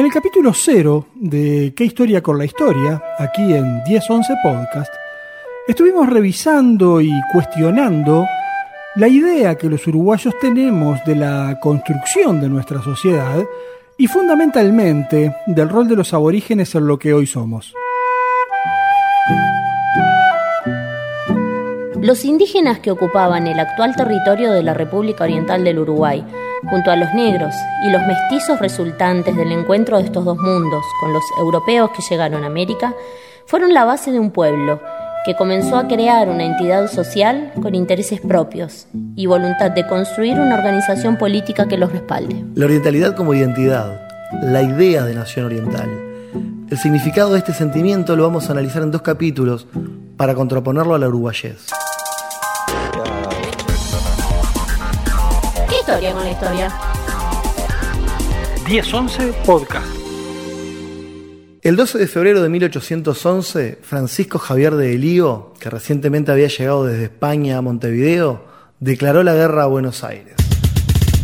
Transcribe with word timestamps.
En 0.00 0.06
el 0.06 0.12
capítulo 0.12 0.54
cero 0.54 1.08
de 1.14 1.74
¿Qué 1.76 1.84
historia 1.84 2.22
con 2.22 2.38
la 2.38 2.46
historia? 2.46 3.02
aquí 3.18 3.52
en 3.52 3.82
1011 3.82 4.32
Podcast, 4.42 4.90
estuvimos 5.68 6.08
revisando 6.08 7.02
y 7.02 7.12
cuestionando 7.30 8.24
la 8.96 9.08
idea 9.08 9.56
que 9.56 9.68
los 9.68 9.86
uruguayos 9.86 10.32
tenemos 10.40 11.04
de 11.04 11.16
la 11.16 11.58
construcción 11.60 12.40
de 12.40 12.48
nuestra 12.48 12.80
sociedad 12.80 13.44
y 13.98 14.06
fundamentalmente 14.06 15.36
del 15.46 15.68
rol 15.68 15.86
de 15.86 15.96
los 15.96 16.14
aborígenes 16.14 16.74
en 16.74 16.86
lo 16.86 16.98
que 16.98 17.12
hoy 17.12 17.26
somos. 17.26 17.74
Los 22.00 22.24
indígenas 22.24 22.78
que 22.78 22.90
ocupaban 22.90 23.46
el 23.46 23.60
actual 23.60 23.94
territorio 23.94 24.50
de 24.50 24.62
la 24.62 24.72
República 24.72 25.24
Oriental 25.24 25.62
del 25.62 25.80
Uruguay, 25.80 26.24
junto 26.68 26.90
a 26.90 26.96
los 26.96 27.12
negros 27.14 27.54
y 27.84 27.90
los 27.90 28.02
mestizos 28.06 28.60
resultantes 28.60 29.36
del 29.36 29.52
encuentro 29.52 29.98
de 29.98 30.04
estos 30.04 30.24
dos 30.24 30.38
mundos 30.38 30.84
con 31.00 31.12
los 31.12 31.22
europeos 31.38 31.90
que 31.90 32.02
llegaron 32.08 32.44
a 32.44 32.48
América, 32.48 32.94
fueron 33.46 33.72
la 33.72 33.84
base 33.84 34.12
de 34.12 34.20
un 34.20 34.30
pueblo 34.30 34.80
que 35.24 35.36
comenzó 35.36 35.76
a 35.76 35.86
crear 35.86 36.28
una 36.28 36.44
entidad 36.44 36.88
social 36.88 37.52
con 37.60 37.74
intereses 37.74 38.20
propios 38.20 38.86
y 39.16 39.26
voluntad 39.26 39.70
de 39.70 39.86
construir 39.86 40.38
una 40.38 40.54
organización 40.54 41.18
política 41.18 41.66
que 41.68 41.76
los 41.76 41.92
respalde. 41.92 42.44
La 42.54 42.64
orientalidad 42.64 43.14
como 43.14 43.34
identidad, 43.34 44.00
la 44.42 44.62
idea 44.62 45.04
de 45.04 45.14
nación 45.14 45.46
oriental. 45.46 45.90
El 46.70 46.78
significado 46.78 47.32
de 47.32 47.38
este 47.38 47.52
sentimiento 47.52 48.16
lo 48.16 48.22
vamos 48.22 48.48
a 48.48 48.52
analizar 48.52 48.82
en 48.82 48.92
dos 48.92 49.02
capítulos 49.02 49.66
para 50.16 50.34
contraponerlo 50.34 50.94
a 50.94 50.98
la 50.98 51.08
uruguayez. 51.08 51.66
Historia 55.90 56.12
con 56.12 56.22
la 56.22 56.30
historia. 56.30 56.72
1011 58.68 59.32
Podcast. 59.44 59.86
El 61.62 61.74
12 61.74 61.98
de 61.98 62.06
febrero 62.06 62.42
de 62.42 62.48
1811, 62.48 63.78
Francisco 63.82 64.38
Javier 64.38 64.76
de 64.76 64.94
Elío, 64.94 65.52
que 65.58 65.68
recientemente 65.68 66.30
había 66.30 66.46
llegado 66.46 66.84
desde 66.84 67.04
España 67.04 67.58
a 67.58 67.62
Montevideo, 67.62 68.44
declaró 68.78 69.24
la 69.24 69.34
guerra 69.34 69.64
a 69.64 69.66
Buenos 69.66 70.04
Aires. 70.04 70.36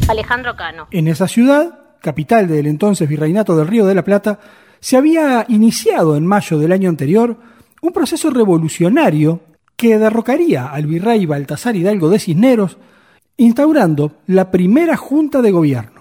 Alejandro 0.08 0.56
Cano. 0.56 0.88
En 0.90 1.06
esa 1.06 1.28
ciudad, 1.28 1.78
capital 2.00 2.48
del 2.48 2.66
entonces 2.66 3.08
Virreinato 3.08 3.56
del 3.56 3.68
Río 3.68 3.86
de 3.86 3.94
la 3.94 4.04
Plata, 4.04 4.40
se 4.80 4.96
había 4.96 5.46
iniciado 5.48 6.16
en 6.16 6.26
mayo 6.26 6.58
del 6.58 6.72
año 6.72 6.88
anterior 6.88 7.36
un 7.82 7.92
proceso 7.92 8.30
revolucionario 8.30 9.42
que 9.76 9.96
derrocaría 9.96 10.66
al 10.66 10.86
virrey 10.86 11.24
Baltasar 11.24 11.76
Hidalgo 11.76 12.10
de 12.10 12.18
Cisneros 12.18 12.78
instaurando 13.38 14.12
la 14.26 14.50
primera 14.50 14.96
junta 14.96 15.42
de 15.42 15.50
gobierno. 15.50 15.92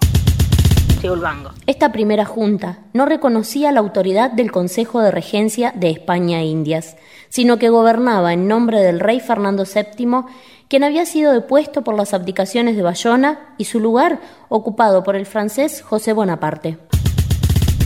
Esta 1.66 1.92
primera 1.92 2.24
junta 2.24 2.78
no 2.92 3.06
reconocía 3.06 3.70
la 3.70 3.80
autoridad 3.80 4.30
del 4.30 4.50
Consejo 4.50 5.00
de 5.00 5.10
Regencia 5.10 5.72
de 5.76 5.90
España 5.90 6.40
e 6.40 6.46
Indias, 6.46 6.96
sino 7.28 7.58
que 7.58 7.68
gobernaba 7.68 8.32
en 8.32 8.48
nombre 8.48 8.80
del 8.80 8.98
rey 8.98 9.20
Fernando 9.20 9.64
VII, 9.64 10.24
quien 10.68 10.82
había 10.82 11.04
sido 11.06 11.32
depuesto 11.32 11.82
por 11.82 11.94
las 11.94 12.14
abdicaciones 12.14 12.74
de 12.74 12.82
Bayona 12.82 13.54
y 13.58 13.66
su 13.66 13.78
lugar 13.78 14.18
ocupado 14.48 15.04
por 15.04 15.14
el 15.14 15.26
francés 15.26 15.82
José 15.82 16.12
Bonaparte. 16.12 16.78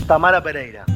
Tamara 0.07 0.43
Pereira. 0.43 0.87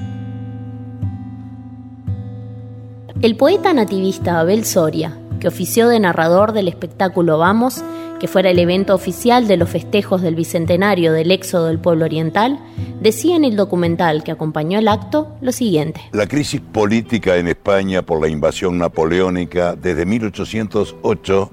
El 3.21 3.37
poeta 3.37 3.75
nativista 3.75 4.39
Abel 4.39 4.65
Soria, 4.65 5.19
que 5.41 5.49
ofició 5.49 5.89
de 5.89 6.01
narrador 6.01 6.53
del 6.53 6.69
espectáculo 6.69 7.39
Vamos, 7.39 7.85
que 8.24 8.29
fuera 8.29 8.48
el 8.48 8.58
evento 8.58 8.95
oficial 8.95 9.46
de 9.46 9.58
los 9.58 9.68
festejos 9.68 10.23
del 10.23 10.35
bicentenario 10.35 11.12
del 11.12 11.30
éxodo 11.30 11.67
del 11.67 11.79
pueblo 11.79 12.07
oriental, 12.07 12.58
decía 12.98 13.36
en 13.36 13.45
el 13.45 13.55
documental 13.55 14.24
que 14.24 14.33
acompañó 14.33 14.79
el 14.79 14.89
acto 14.89 15.36
lo 15.42 15.52
siguiente. 15.52 16.01
La 16.12 16.27
crisis 16.27 16.63
política 16.63 17.36
en 17.36 17.48
España 17.48 18.01
por 18.01 18.23
la 18.23 18.29
invasión 18.29 18.79
napoleónica 18.79 19.77
desde 19.77 20.07
1808 20.07 21.51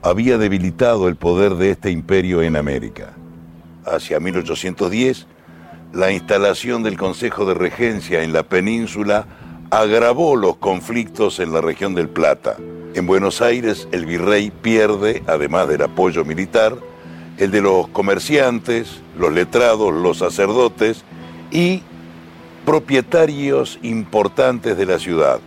había 0.00 0.38
debilitado 0.38 1.06
el 1.08 1.16
poder 1.16 1.56
de 1.56 1.72
este 1.72 1.90
imperio 1.90 2.40
en 2.40 2.56
América. 2.56 3.12
Hacia 3.84 4.18
1810, 4.18 5.26
la 5.92 6.12
instalación 6.12 6.82
del 6.82 6.96
Consejo 6.96 7.44
de 7.44 7.52
Regencia 7.52 8.22
en 8.22 8.32
la 8.32 8.42
península 8.42 9.26
agravó 9.80 10.36
los 10.36 10.56
conflictos 10.56 11.38
en 11.40 11.52
la 11.52 11.60
región 11.60 11.94
del 11.94 12.08
Plata 12.08 12.56
en 12.96 13.06
Buenos 13.06 13.42
Aires 13.42 13.86
el 13.92 14.06
virrey 14.06 14.50
pierde, 14.50 15.22
además 15.26 15.68
del 15.68 15.82
apoyo 15.82 16.24
militar, 16.24 16.74
el 17.36 17.50
de 17.50 17.60
los 17.60 17.88
comerciantes, 17.88 19.02
los 19.18 19.34
letrados, 19.34 19.92
los 19.92 20.16
sacerdotes 20.16 21.04
y 21.50 21.82
propietarios 22.64 23.78
importantes 23.82 24.78
de 24.78 24.86
la 24.86 24.98
ciudad. 24.98 25.40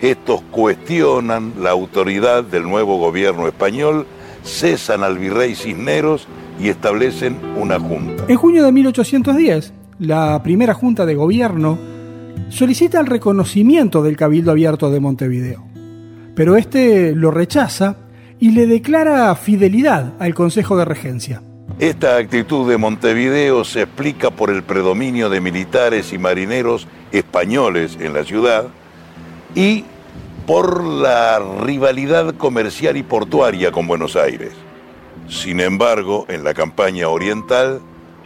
Estos 0.00 0.40
cuestionan 0.50 1.52
la 1.60 1.70
autoridad 1.70 2.42
del 2.42 2.64
nuevo 2.64 2.98
gobierno 2.98 3.46
español, 3.46 4.04
cesan 4.42 5.04
al 5.04 5.16
virrey 5.16 5.54
Cisneros 5.54 6.26
y 6.58 6.70
establecen 6.70 7.38
una 7.56 7.78
junta. 7.78 8.24
En 8.26 8.36
junio 8.36 8.64
de 8.64 8.72
1810, 8.72 9.72
la 10.00 10.42
primera 10.42 10.74
junta 10.74 11.06
de 11.06 11.14
gobierno 11.14 11.78
solicita 12.48 13.00
el 13.00 13.06
reconocimiento 13.06 14.02
del 14.02 14.16
Cabildo 14.16 14.50
Abierto 14.50 14.90
de 14.90 15.00
Montevideo 15.00 15.70
pero 16.40 16.56
este 16.56 17.14
lo 17.14 17.30
rechaza 17.30 17.96
y 18.38 18.52
le 18.52 18.66
declara 18.66 19.34
fidelidad 19.34 20.14
al 20.18 20.34
Consejo 20.34 20.76
de 20.78 20.86
Regencia. 20.86 21.42
Esta 21.78 22.16
actitud 22.16 22.66
de 22.66 22.78
Montevideo 22.78 23.64
se 23.64 23.82
explica 23.82 24.30
por 24.30 24.48
el 24.48 24.62
predominio 24.62 25.28
de 25.28 25.42
militares 25.42 26.14
y 26.14 26.18
marineros 26.18 26.88
españoles 27.12 27.98
en 28.00 28.14
la 28.14 28.24
ciudad 28.24 28.68
y 29.54 29.84
por 30.46 30.82
la 30.82 31.38
rivalidad 31.60 32.34
comercial 32.36 32.96
y 32.96 33.02
portuaria 33.02 33.70
con 33.70 33.86
Buenos 33.86 34.16
Aires. 34.16 34.52
Sin 35.28 35.60
embargo, 35.60 36.24
en 36.28 36.42
la 36.42 36.54
campaña 36.54 37.08
oriental, 37.08 37.80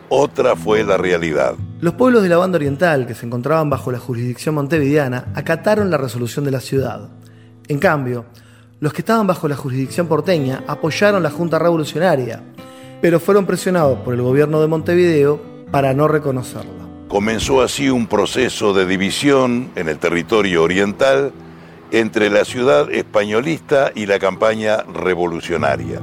otra 0.09 0.55
fue 0.55 0.85
la 0.85 0.97
realidad. 0.97 1.57
Los 1.85 1.93
pueblos 1.93 2.23
de 2.23 2.31
la 2.31 2.39
banda 2.39 2.57
oriental, 2.57 3.07
que 3.07 3.15
se 3.15 3.27
encontraban 3.27 3.69
bajo 3.69 3.93
la 3.93 3.99
jurisdicción 3.99 4.55
montevideana, 4.55 5.27
acataron 5.35 5.91
la 5.91 5.99
resolución 5.99 6.43
de 6.47 6.51
la 6.51 6.61
ciudad. 6.61 7.11
En 7.69 7.79
cambio, 7.79 8.25
los 8.81 8.95
que 8.95 9.03
estaban 9.03 9.27
bajo 9.27 9.49
la 9.49 9.57
jurisdicción 9.57 10.07
porteña 10.07 10.65
apoyaron 10.67 11.23
la 11.23 11.29
Junta 11.29 11.59
Revolucionaria, 11.59 12.43
pero 13.03 13.21
fueron 13.21 13.45
presionados 13.45 13.99
por 13.99 14.15
el 14.15 14.23
gobierno 14.23 14.63
de 14.63 14.67
Montevideo 14.67 15.43
para 15.71 15.93
no 15.93 16.09
reconocerla. 16.09 16.89
Comenzó 17.07 17.61
así 17.61 17.91
un 17.91 18.07
proceso 18.07 18.73
de 18.73 18.87
división 18.87 19.71
en 19.77 19.91
el 19.91 19.99
territorio 19.99 20.63
oriental 20.63 21.35
entre 21.91 22.31
la 22.31 22.47
ciudad 22.47 22.91
españolista 22.91 23.93
y 23.95 24.07
la 24.07 24.19
campaña 24.19 24.79
revolucionaria. 24.85 26.01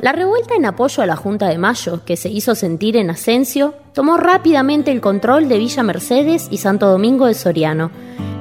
La 0.00 0.12
revuelta 0.12 0.54
en 0.54 0.64
apoyo 0.64 1.02
a 1.02 1.06
la 1.06 1.16
Junta 1.16 1.48
de 1.48 1.58
Mayo, 1.58 2.04
que 2.04 2.16
se 2.16 2.28
hizo 2.28 2.54
sentir 2.54 2.96
en 2.96 3.10
Asensio, 3.10 3.74
tomó 3.92 4.16
rápidamente 4.16 4.92
el 4.92 5.00
control 5.00 5.48
de 5.48 5.58
Villa 5.58 5.82
Mercedes 5.82 6.46
y 6.52 6.58
Santo 6.58 6.88
Domingo 6.88 7.26
de 7.26 7.34
Soriano, 7.34 7.90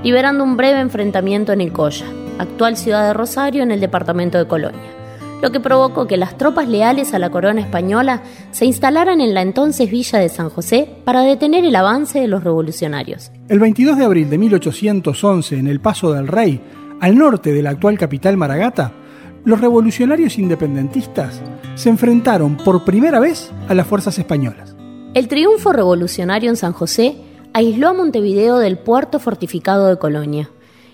liberando 0.03 0.43
un 0.43 0.55
breve 0.55 0.79
enfrentamiento 0.79 1.53
en 1.53 1.61
el 1.61 1.73
Colla, 1.73 2.05
actual 2.37 2.77
ciudad 2.77 3.07
de 3.07 3.13
Rosario 3.15 3.63
en 3.63 3.71
el 3.71 3.79
departamento 3.79 4.37
de 4.37 4.47
Colonia, 4.47 4.91
lo 5.41 5.51
que 5.51 5.59
provocó 5.59 6.05
que 6.05 6.15
las 6.15 6.37
tropas 6.37 6.67
leales 6.67 7.15
a 7.15 7.19
la 7.19 7.31
corona 7.31 7.61
española 7.61 8.21
se 8.51 8.65
instalaran 8.65 9.19
en 9.19 9.33
la 9.33 9.41
entonces 9.41 9.89
Villa 9.89 10.19
de 10.19 10.29
San 10.29 10.51
José 10.51 10.87
para 11.05 11.21
detener 11.21 11.65
el 11.65 11.75
avance 11.75 12.19
de 12.19 12.27
los 12.27 12.43
revolucionarios. 12.43 13.31
El 13.49 13.59
22 13.59 13.97
de 13.97 14.05
abril 14.05 14.29
de 14.29 14.37
1811, 14.37 15.57
en 15.57 15.67
el 15.67 15.79
Paso 15.79 16.13
del 16.13 16.27
Rey, 16.27 16.61
al 16.99 17.17
norte 17.17 17.51
de 17.51 17.63
la 17.63 17.71
actual 17.71 17.97
capital 17.97 18.37
Maragata, 18.37 18.93
los 19.47 19.61
revolucionarios 19.61 20.37
independentistas 20.39 21.39
se 21.75 21.87
enfrentaron 21.87 22.57
por 22.57 22.83
primera 22.83 23.21
vez 23.21 23.49
a 23.69 23.73
las 23.73 23.87
fuerzas 23.87 24.19
españolas. 24.19 24.75
El 25.13 25.29
triunfo 25.29 25.71
revolucionario 25.71 26.49
en 26.49 26.57
San 26.57 26.73
José 26.73 27.15
aisló 27.53 27.87
a 27.87 27.93
Montevideo 27.93 28.57
del 28.57 28.77
puerto 28.77 29.19
fortificado 29.19 29.87
de 29.87 29.97
Colonia 29.97 30.49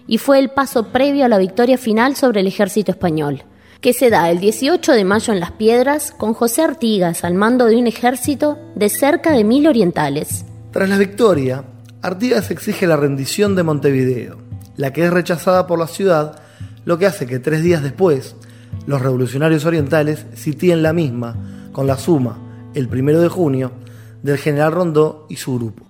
y 0.05 0.19
fue 0.19 0.37
el 0.37 0.51
paso 0.51 0.89
previo 0.89 1.25
a 1.25 1.29
la 1.29 1.39
victoria 1.39 1.79
final 1.79 2.15
sobre 2.15 2.41
el 2.41 2.47
ejército 2.47 2.91
español, 2.91 3.41
que 3.81 3.91
se 3.91 4.11
da 4.11 4.29
el 4.29 4.39
18 4.39 4.91
de 4.91 5.03
mayo 5.03 5.33
en 5.33 5.39
Las 5.39 5.53
Piedras 5.53 6.11
con 6.11 6.35
José 6.35 6.61
Artigas 6.61 7.23
al 7.23 7.33
mando 7.33 7.65
de 7.65 7.77
un 7.77 7.87
ejército 7.87 8.59
de 8.75 8.89
cerca 8.89 9.31
de 9.31 9.43
mil 9.43 9.65
orientales. 9.65 10.45
Tras 10.69 10.89
la 10.89 10.99
victoria, 10.99 11.63
Artigas 12.03 12.51
exige 12.51 12.85
la 12.85 12.97
rendición 12.97 13.55
de 13.55 13.63
Montevideo, 13.63 14.37
la 14.77 14.93
que 14.93 15.05
es 15.05 15.11
rechazada 15.11 15.65
por 15.65 15.79
la 15.79 15.87
ciudad 15.87 16.43
lo 16.85 16.97
que 16.97 17.05
hace 17.05 17.25
que 17.25 17.39
tres 17.39 17.63
días 17.63 17.81
después 17.81 18.35
los 18.85 19.01
revolucionarios 19.01 19.65
orientales 19.65 20.25
sitien 20.33 20.83
la 20.83 20.93
misma 20.93 21.35
con 21.71 21.87
la 21.87 21.97
suma, 21.97 22.37
el 22.73 22.87
primero 22.87 23.21
de 23.21 23.29
junio, 23.29 23.71
del 24.21 24.37
general 24.37 24.71
Rondó 24.71 25.25
y 25.29 25.35
su 25.35 25.55
grupo. 25.55 25.83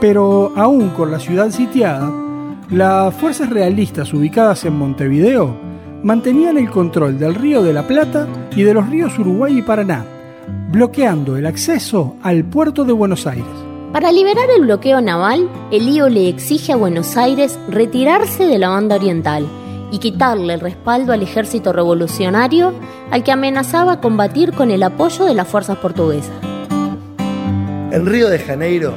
Pero 0.00 0.52
aún 0.56 0.90
con 0.90 1.10
la 1.10 1.18
ciudad 1.18 1.50
sitiada, 1.50 2.12
las 2.70 3.14
fuerzas 3.14 3.50
realistas 3.50 4.12
ubicadas 4.12 4.64
en 4.64 4.76
Montevideo 4.76 5.56
mantenían 6.02 6.58
el 6.58 6.70
control 6.70 7.18
del 7.18 7.34
río 7.34 7.62
de 7.62 7.72
la 7.72 7.86
Plata 7.86 8.28
y 8.54 8.62
de 8.62 8.74
los 8.74 8.88
ríos 8.88 9.18
Uruguay 9.18 9.58
y 9.58 9.62
Paraná, 9.62 10.04
bloqueando 10.70 11.36
el 11.36 11.46
acceso 11.46 12.16
al 12.22 12.44
puerto 12.44 12.84
de 12.84 12.92
Buenos 12.92 13.26
Aires. 13.26 13.65
Para 13.92 14.12
liberar 14.12 14.48
el 14.54 14.62
bloqueo 14.62 15.00
naval, 15.00 15.48
el 15.70 15.86
lío 15.86 16.08
le 16.08 16.28
exige 16.28 16.72
a 16.72 16.76
Buenos 16.76 17.16
Aires 17.16 17.58
retirarse 17.68 18.44
de 18.44 18.58
la 18.58 18.68
banda 18.68 18.96
oriental 18.96 19.46
y 19.90 19.98
quitarle 19.98 20.54
el 20.54 20.60
respaldo 20.60 21.12
al 21.12 21.22
ejército 21.22 21.72
revolucionario 21.72 22.74
al 23.10 23.22
que 23.22 23.32
amenazaba 23.32 24.00
combatir 24.00 24.52
con 24.52 24.70
el 24.70 24.82
apoyo 24.82 25.24
de 25.24 25.34
las 25.34 25.48
fuerzas 25.48 25.78
portuguesas. 25.78 26.34
En 27.92 28.04
Río 28.04 28.28
de 28.28 28.38
Janeiro, 28.38 28.92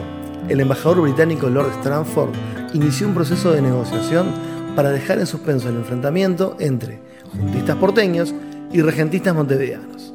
el 0.50 0.60
embajador 0.60 1.02
británico 1.02 1.48
Lord 1.48 1.72
Stranford 1.78 2.32
inició 2.74 3.08
un 3.08 3.14
proceso 3.14 3.52
de 3.52 3.62
negociación 3.62 4.28
para 4.76 4.90
dejar 4.90 5.20
en 5.20 5.28
suspenso 5.28 5.70
el 5.70 5.76
enfrentamiento 5.76 6.56
entre 6.60 7.00
juntistas 7.32 7.78
porteños 7.78 8.34
y 8.74 8.82
regentistas 8.82 9.36
montevideanos. 9.36 10.14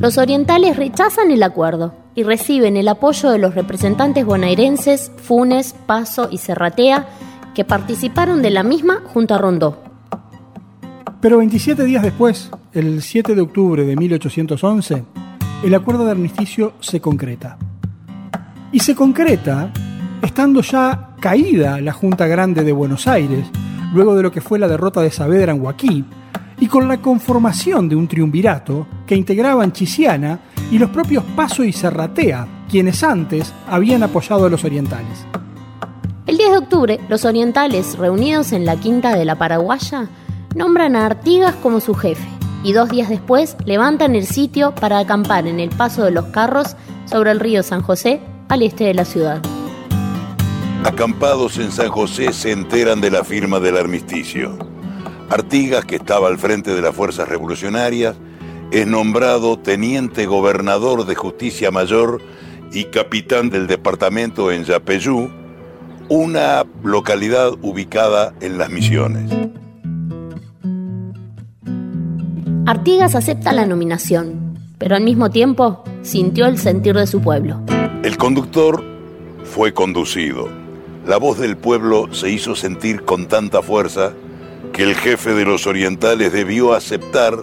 Los 0.00 0.16
orientales 0.16 0.76
rechazan 0.76 1.32
el 1.32 1.42
acuerdo 1.42 1.92
y 2.14 2.22
reciben 2.22 2.76
el 2.76 2.86
apoyo 2.86 3.30
de 3.30 3.38
los 3.38 3.56
representantes 3.56 4.24
bonaerenses 4.24 5.10
Funes, 5.16 5.74
Paso 5.86 6.28
y 6.30 6.38
Serratea, 6.38 7.08
que 7.52 7.64
participaron 7.64 8.40
de 8.40 8.50
la 8.50 8.62
misma 8.62 9.02
junto 9.12 9.34
a 9.34 9.38
Rondó. 9.38 9.82
Pero 11.20 11.38
27 11.38 11.84
días 11.84 12.04
después, 12.04 12.48
el 12.72 13.02
7 13.02 13.34
de 13.34 13.40
octubre 13.40 13.84
de 13.84 13.96
1811, 13.96 15.04
el 15.64 15.74
acuerdo 15.74 16.04
de 16.04 16.12
armisticio 16.12 16.74
se 16.78 17.00
concreta. 17.00 17.58
Y 18.70 18.78
se 18.78 18.94
concreta 18.94 19.72
estando 20.22 20.60
ya 20.60 21.16
caída 21.18 21.80
la 21.80 21.92
Junta 21.92 22.28
Grande 22.28 22.62
de 22.62 22.70
Buenos 22.70 23.08
Aires, 23.08 23.46
luego 23.92 24.14
de 24.14 24.22
lo 24.22 24.30
que 24.30 24.40
fue 24.40 24.60
la 24.60 24.68
derrota 24.68 25.00
de 25.00 25.10
Saavedra 25.10 25.52
en 25.52 25.60
Huaquí, 25.60 26.04
y 26.60 26.66
con 26.66 26.88
la 26.88 27.00
conformación 27.00 27.88
de 27.88 27.96
un 27.96 28.08
triunvirato 28.08 28.86
que 29.06 29.14
integraban 29.14 29.72
Chisiana 29.72 30.40
y 30.70 30.78
los 30.78 30.90
propios 30.90 31.24
Paso 31.36 31.64
y 31.64 31.72
Serratea, 31.72 32.46
quienes 32.68 33.02
antes 33.02 33.52
habían 33.68 34.02
apoyado 34.02 34.46
a 34.46 34.50
los 34.50 34.64
orientales. 34.64 35.26
El 36.26 36.36
10 36.36 36.50
de 36.50 36.58
octubre, 36.58 37.00
los 37.08 37.24
orientales, 37.24 37.96
reunidos 37.96 38.52
en 38.52 38.66
la 38.66 38.76
quinta 38.76 39.16
de 39.16 39.24
la 39.24 39.36
Paraguaya, 39.36 40.08
nombran 40.54 40.96
a 40.96 41.06
Artigas 41.06 41.54
como 41.56 41.80
su 41.80 41.94
jefe 41.94 42.28
y 42.62 42.72
dos 42.72 42.88
días 42.90 43.08
después 43.08 43.56
levantan 43.64 44.14
el 44.16 44.26
sitio 44.26 44.74
para 44.74 44.98
acampar 44.98 45.46
en 45.46 45.60
el 45.60 45.70
paso 45.70 46.04
de 46.04 46.10
los 46.10 46.26
carros 46.26 46.76
sobre 47.06 47.30
el 47.30 47.40
río 47.40 47.62
San 47.62 47.82
José, 47.82 48.20
al 48.48 48.62
este 48.62 48.84
de 48.84 48.94
la 48.94 49.04
ciudad. 49.04 49.40
Acampados 50.84 51.58
en 51.58 51.70
San 51.70 51.88
José 51.88 52.32
se 52.32 52.52
enteran 52.52 53.00
de 53.00 53.10
la 53.10 53.24
firma 53.24 53.60
del 53.60 53.76
armisticio. 53.76 54.58
Artigas, 55.30 55.84
que 55.84 55.96
estaba 55.96 56.28
al 56.28 56.38
frente 56.38 56.74
de 56.74 56.80
las 56.80 56.94
fuerzas 56.94 57.28
revolucionarias, 57.28 58.16
es 58.70 58.86
nombrado 58.86 59.58
teniente 59.58 60.24
gobernador 60.24 61.04
de 61.04 61.14
Justicia 61.14 61.70
Mayor 61.70 62.22
y 62.72 62.84
capitán 62.84 63.50
del 63.50 63.66
departamento 63.66 64.50
en 64.50 64.64
Yapeyú, 64.64 65.30
una 66.08 66.64
localidad 66.82 67.52
ubicada 67.60 68.32
en 68.40 68.56
las 68.56 68.70
Misiones. 68.70 69.30
Artigas 72.64 73.14
acepta 73.14 73.52
la 73.52 73.66
nominación, 73.66 74.58
pero 74.78 74.96
al 74.96 75.02
mismo 75.02 75.30
tiempo 75.30 75.84
sintió 76.02 76.46
el 76.46 76.58
sentir 76.58 76.94
de 76.94 77.06
su 77.06 77.20
pueblo. 77.20 77.60
El 78.02 78.16
conductor 78.16 78.82
fue 79.44 79.74
conducido. 79.74 80.48
La 81.06 81.18
voz 81.18 81.38
del 81.38 81.56
pueblo 81.56 82.12
se 82.12 82.30
hizo 82.30 82.54
sentir 82.54 83.04
con 83.04 83.26
tanta 83.26 83.62
fuerza 83.62 84.12
que 84.78 84.84
el 84.84 84.94
jefe 84.94 85.34
de 85.34 85.44
los 85.44 85.66
orientales 85.66 86.32
debió 86.32 86.72
aceptar 86.72 87.36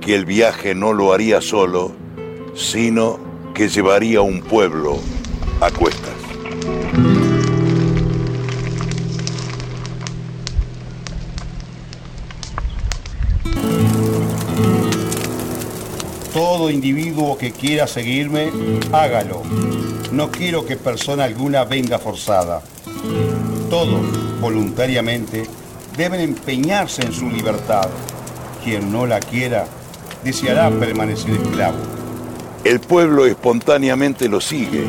que 0.00 0.16
el 0.16 0.24
viaje 0.24 0.74
no 0.74 0.92
lo 0.92 1.12
haría 1.12 1.40
solo, 1.40 1.92
sino 2.56 3.20
que 3.54 3.68
llevaría 3.68 4.22
un 4.22 4.42
pueblo 4.42 4.98
a 5.60 5.70
cuestas. 5.70 6.10
Todo 16.34 16.70
individuo 16.70 17.38
que 17.38 17.52
quiera 17.52 17.86
seguirme, 17.86 18.50
hágalo. 18.90 19.44
No 20.10 20.32
quiero 20.32 20.66
que 20.66 20.76
persona 20.76 21.22
alguna 21.22 21.62
venga 21.62 22.00
forzada. 22.00 22.62
Todos, 23.70 24.40
voluntariamente, 24.40 25.46
deben 25.96 26.20
empeñarse 26.20 27.02
en 27.02 27.12
su 27.12 27.28
libertad. 27.28 27.88
Quien 28.64 28.92
no 28.92 29.06
la 29.06 29.20
quiera, 29.20 29.66
deseará 30.24 30.70
permanecer 30.70 31.32
esclavo. 31.32 31.78
El 32.64 32.80
pueblo 32.80 33.26
espontáneamente 33.26 34.28
lo 34.28 34.40
sigue, 34.40 34.86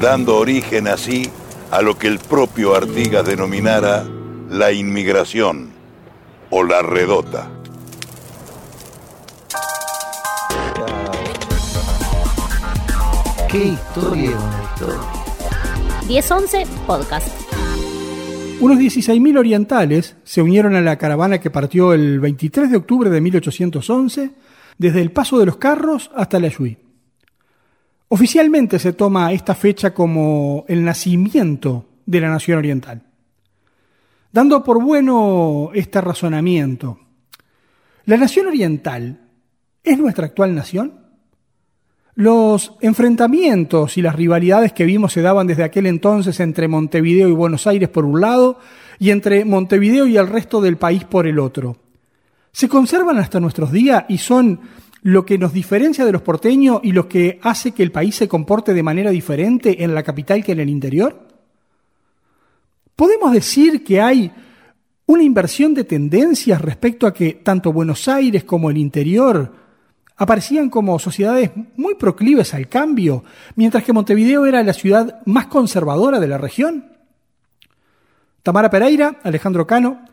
dando 0.00 0.36
origen 0.36 0.88
así 0.88 1.30
a 1.70 1.80
lo 1.80 1.96
que 1.96 2.08
el 2.08 2.18
propio 2.18 2.74
Artigas 2.74 3.24
denominara 3.24 4.04
la 4.50 4.72
inmigración 4.72 5.70
o 6.50 6.62
la 6.62 6.82
redota. 6.82 7.48
¡Qué 13.48 13.66
historia, 13.66 14.32
historia! 14.72 15.00
1011 16.08 16.66
Podcast. 16.86 17.43
Unos 18.60 18.78
16.000 18.78 19.38
orientales 19.38 20.16
se 20.24 20.40
unieron 20.40 20.74
a 20.74 20.80
la 20.80 20.96
caravana 20.96 21.40
que 21.40 21.50
partió 21.50 21.92
el 21.92 22.20
23 22.20 22.70
de 22.70 22.76
octubre 22.76 23.10
de 23.10 23.20
1811 23.20 24.30
desde 24.78 25.00
el 25.00 25.12
Paso 25.12 25.38
de 25.38 25.46
los 25.46 25.56
Carros 25.56 26.10
hasta 26.14 26.40
la 26.40 26.48
Yui. 26.48 26.78
Oficialmente 28.08 28.78
se 28.78 28.92
toma 28.92 29.32
esta 29.32 29.54
fecha 29.54 29.92
como 29.92 30.64
el 30.68 30.84
nacimiento 30.84 31.86
de 32.06 32.20
la 32.20 32.30
nación 32.30 32.58
oriental. 32.58 33.02
Dando 34.32 34.62
por 34.62 34.82
bueno 34.82 35.70
este 35.74 36.00
razonamiento, 36.00 37.00
¿la 38.04 38.16
nación 38.16 38.46
oriental 38.46 39.28
es 39.82 39.98
nuestra 39.98 40.26
actual 40.26 40.54
nación? 40.54 41.03
Los 42.16 42.72
enfrentamientos 42.80 43.98
y 43.98 44.02
las 44.02 44.14
rivalidades 44.14 44.72
que 44.72 44.84
vimos 44.84 45.12
se 45.12 45.22
daban 45.22 45.48
desde 45.48 45.64
aquel 45.64 45.86
entonces 45.86 46.38
entre 46.38 46.68
Montevideo 46.68 47.28
y 47.28 47.32
Buenos 47.32 47.66
Aires 47.66 47.88
por 47.88 48.04
un 48.04 48.20
lado 48.20 48.58
y 49.00 49.10
entre 49.10 49.44
Montevideo 49.44 50.06
y 50.06 50.16
el 50.16 50.28
resto 50.28 50.60
del 50.60 50.76
país 50.76 51.04
por 51.04 51.26
el 51.26 51.40
otro. 51.40 51.76
Se 52.52 52.68
conservan 52.68 53.18
hasta 53.18 53.40
nuestros 53.40 53.72
días 53.72 54.04
y 54.08 54.18
son 54.18 54.60
lo 55.02 55.26
que 55.26 55.38
nos 55.38 55.52
diferencia 55.52 56.04
de 56.04 56.12
los 56.12 56.22
porteños 56.22 56.80
y 56.84 56.92
lo 56.92 57.08
que 57.08 57.40
hace 57.42 57.72
que 57.72 57.82
el 57.82 57.90
país 57.90 58.14
se 58.14 58.28
comporte 58.28 58.72
de 58.72 58.82
manera 58.84 59.10
diferente 59.10 59.82
en 59.82 59.92
la 59.92 60.04
capital 60.04 60.44
que 60.44 60.52
en 60.52 60.60
el 60.60 60.70
interior. 60.70 61.28
¿Podemos 62.94 63.32
decir 63.32 63.82
que 63.82 64.00
hay 64.00 64.30
una 65.06 65.24
inversión 65.24 65.74
de 65.74 65.82
tendencias 65.82 66.60
respecto 66.60 67.08
a 67.08 67.12
que 67.12 67.40
tanto 67.42 67.72
Buenos 67.72 68.06
Aires 68.06 68.44
como 68.44 68.70
el 68.70 68.78
interior 68.78 69.63
aparecían 70.16 70.70
como 70.70 70.98
sociedades 70.98 71.50
muy 71.76 71.94
proclives 71.94 72.54
al 72.54 72.68
cambio, 72.68 73.24
mientras 73.56 73.84
que 73.84 73.92
Montevideo 73.92 74.46
era 74.46 74.62
la 74.62 74.72
ciudad 74.72 75.20
más 75.24 75.46
conservadora 75.46 76.20
de 76.20 76.28
la 76.28 76.38
región. 76.38 76.92
Tamara 78.42 78.70
Pereira, 78.70 79.16
Alejandro 79.22 79.66
Cano, 79.66 80.04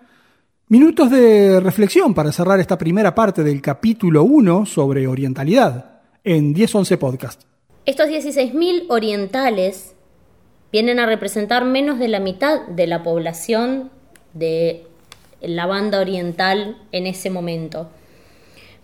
minutos 0.69 1.11
de 1.11 1.59
reflexión 1.59 2.13
para 2.13 2.31
cerrar 2.31 2.59
esta 2.59 2.77
primera 2.77 3.13
parte 3.13 3.43
del 3.43 3.61
capítulo 3.61 4.23
1 4.23 4.65
sobre 4.65 5.07
orientalidad 5.07 6.01
en 6.23 6.53
1011 6.53 6.97
Podcast. 6.97 7.43
Estos 7.85 8.07
16.000 8.07 8.85
orientales 8.89 9.95
vienen 10.71 10.99
a 10.99 11.05
representar 11.05 11.65
menos 11.65 11.99
de 11.99 12.07
la 12.07 12.19
mitad 12.19 12.67
de 12.67 12.87
la 12.87 13.03
población 13.03 13.91
de 14.33 14.85
la 15.41 15.65
banda 15.65 15.99
oriental 15.99 16.77
en 16.91 17.07
ese 17.07 17.29
momento. 17.29 17.89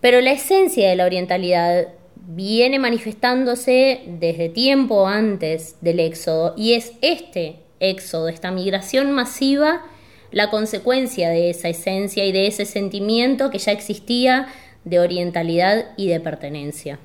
Pero 0.01 0.21
la 0.21 0.31
esencia 0.31 0.89
de 0.89 0.95
la 0.95 1.05
orientalidad 1.05 1.87
viene 2.27 2.77
manifestándose 2.79 4.01
desde 4.19 4.49
tiempo 4.49 5.07
antes 5.07 5.75
del 5.81 5.99
éxodo 5.99 6.53
y 6.57 6.73
es 6.73 6.93
este 7.01 7.59
éxodo, 7.79 8.27
esta 8.27 8.51
migración 8.51 9.11
masiva, 9.11 9.85
la 10.31 10.49
consecuencia 10.49 11.29
de 11.29 11.49
esa 11.49 11.69
esencia 11.69 12.25
y 12.25 12.31
de 12.31 12.47
ese 12.47 12.65
sentimiento 12.65 13.49
que 13.49 13.59
ya 13.59 13.71
existía 13.71 14.47
de 14.83 14.99
orientalidad 14.99 15.85
y 15.95 16.07
de 16.07 16.19
pertenencia. 16.19 16.99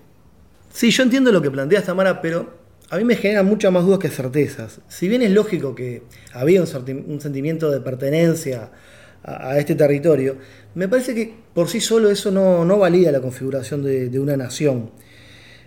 Sí, 0.72 0.90
yo 0.90 1.02
entiendo 1.02 1.32
lo 1.32 1.42
que 1.42 1.50
planteas, 1.50 1.84
Tamara, 1.84 2.20
pero 2.20 2.62
a 2.90 2.96
mí 2.96 3.04
me 3.04 3.16
generan 3.16 3.46
muchas 3.46 3.72
más 3.72 3.84
dudas 3.84 3.98
que 3.98 4.08
certezas. 4.08 4.80
Si 4.88 5.08
bien 5.08 5.22
es 5.22 5.30
lógico 5.30 5.74
que 5.74 6.02
había 6.32 6.60
un, 6.60 7.20
sentimiento 7.20 7.70
de 7.70 7.80
pertenencia 7.80 8.70
a, 9.24 9.58
este 9.58 9.74
territorio, 9.74 10.36
me 10.74 10.88
parece 10.88 11.14
que 11.14 11.34
por 11.54 11.68
sí 11.68 11.80
solo 11.80 12.10
eso 12.10 12.30
no, 12.30 12.64
no 12.64 12.78
valida 12.78 13.12
la 13.12 13.20
configuración 13.20 13.82
de, 13.82 14.18
una 14.18 14.36
nación. 14.36 14.90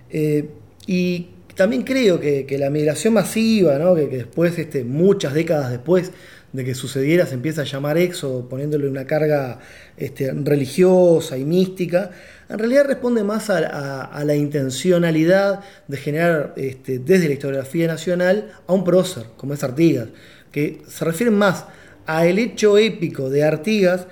Eh, 0.10 0.50
y 0.88 1.30
también 1.56 1.84
creo 1.84 2.20
que, 2.20 2.46
la 2.60 2.70
migración 2.70 3.14
masiva, 3.14 3.78
que, 3.96 4.18
después, 4.18 4.58
este, 4.60 4.84
muchas 4.84 5.34
décadas 5.34 5.72
después 5.72 6.12
de 6.52 6.64
que 6.64 6.74
sucediera, 6.74 7.26
se 7.26 7.34
empieza 7.34 7.62
a 7.62 7.66
llamar 7.66 7.98
éxodo, 7.98 8.48
poniéndole 8.48 8.88
una 8.88 9.06
carga 9.06 9.60
este, 9.98 10.32
religiosa 10.32 11.38
y 11.38 11.44
mística, 11.46 12.12
en 12.48 12.60
realidad 12.60 12.86
responde 12.86 13.24
más 13.24 13.50
a, 13.50 14.24
la 14.24 14.36
intencionalidad 14.36 15.62
de 15.88 15.98
generar 15.98 16.54
este, 16.58 17.00
desde 17.00 17.28
la 17.28 17.34
historiografía 17.34 17.88
nacional 17.88 18.54
a 18.68 18.74
un 18.74 18.84
prócer, 18.84 19.26
como 19.36 19.54
es 19.54 19.64
Artigas, 19.64 20.10
que 20.52 20.82
se 20.88 21.04
refiere 21.04 21.32
más 21.32 21.66
al 22.06 22.40
hecho 22.40 22.78
épico 22.78 23.30
de 23.30 23.44
Artigas 23.44 24.08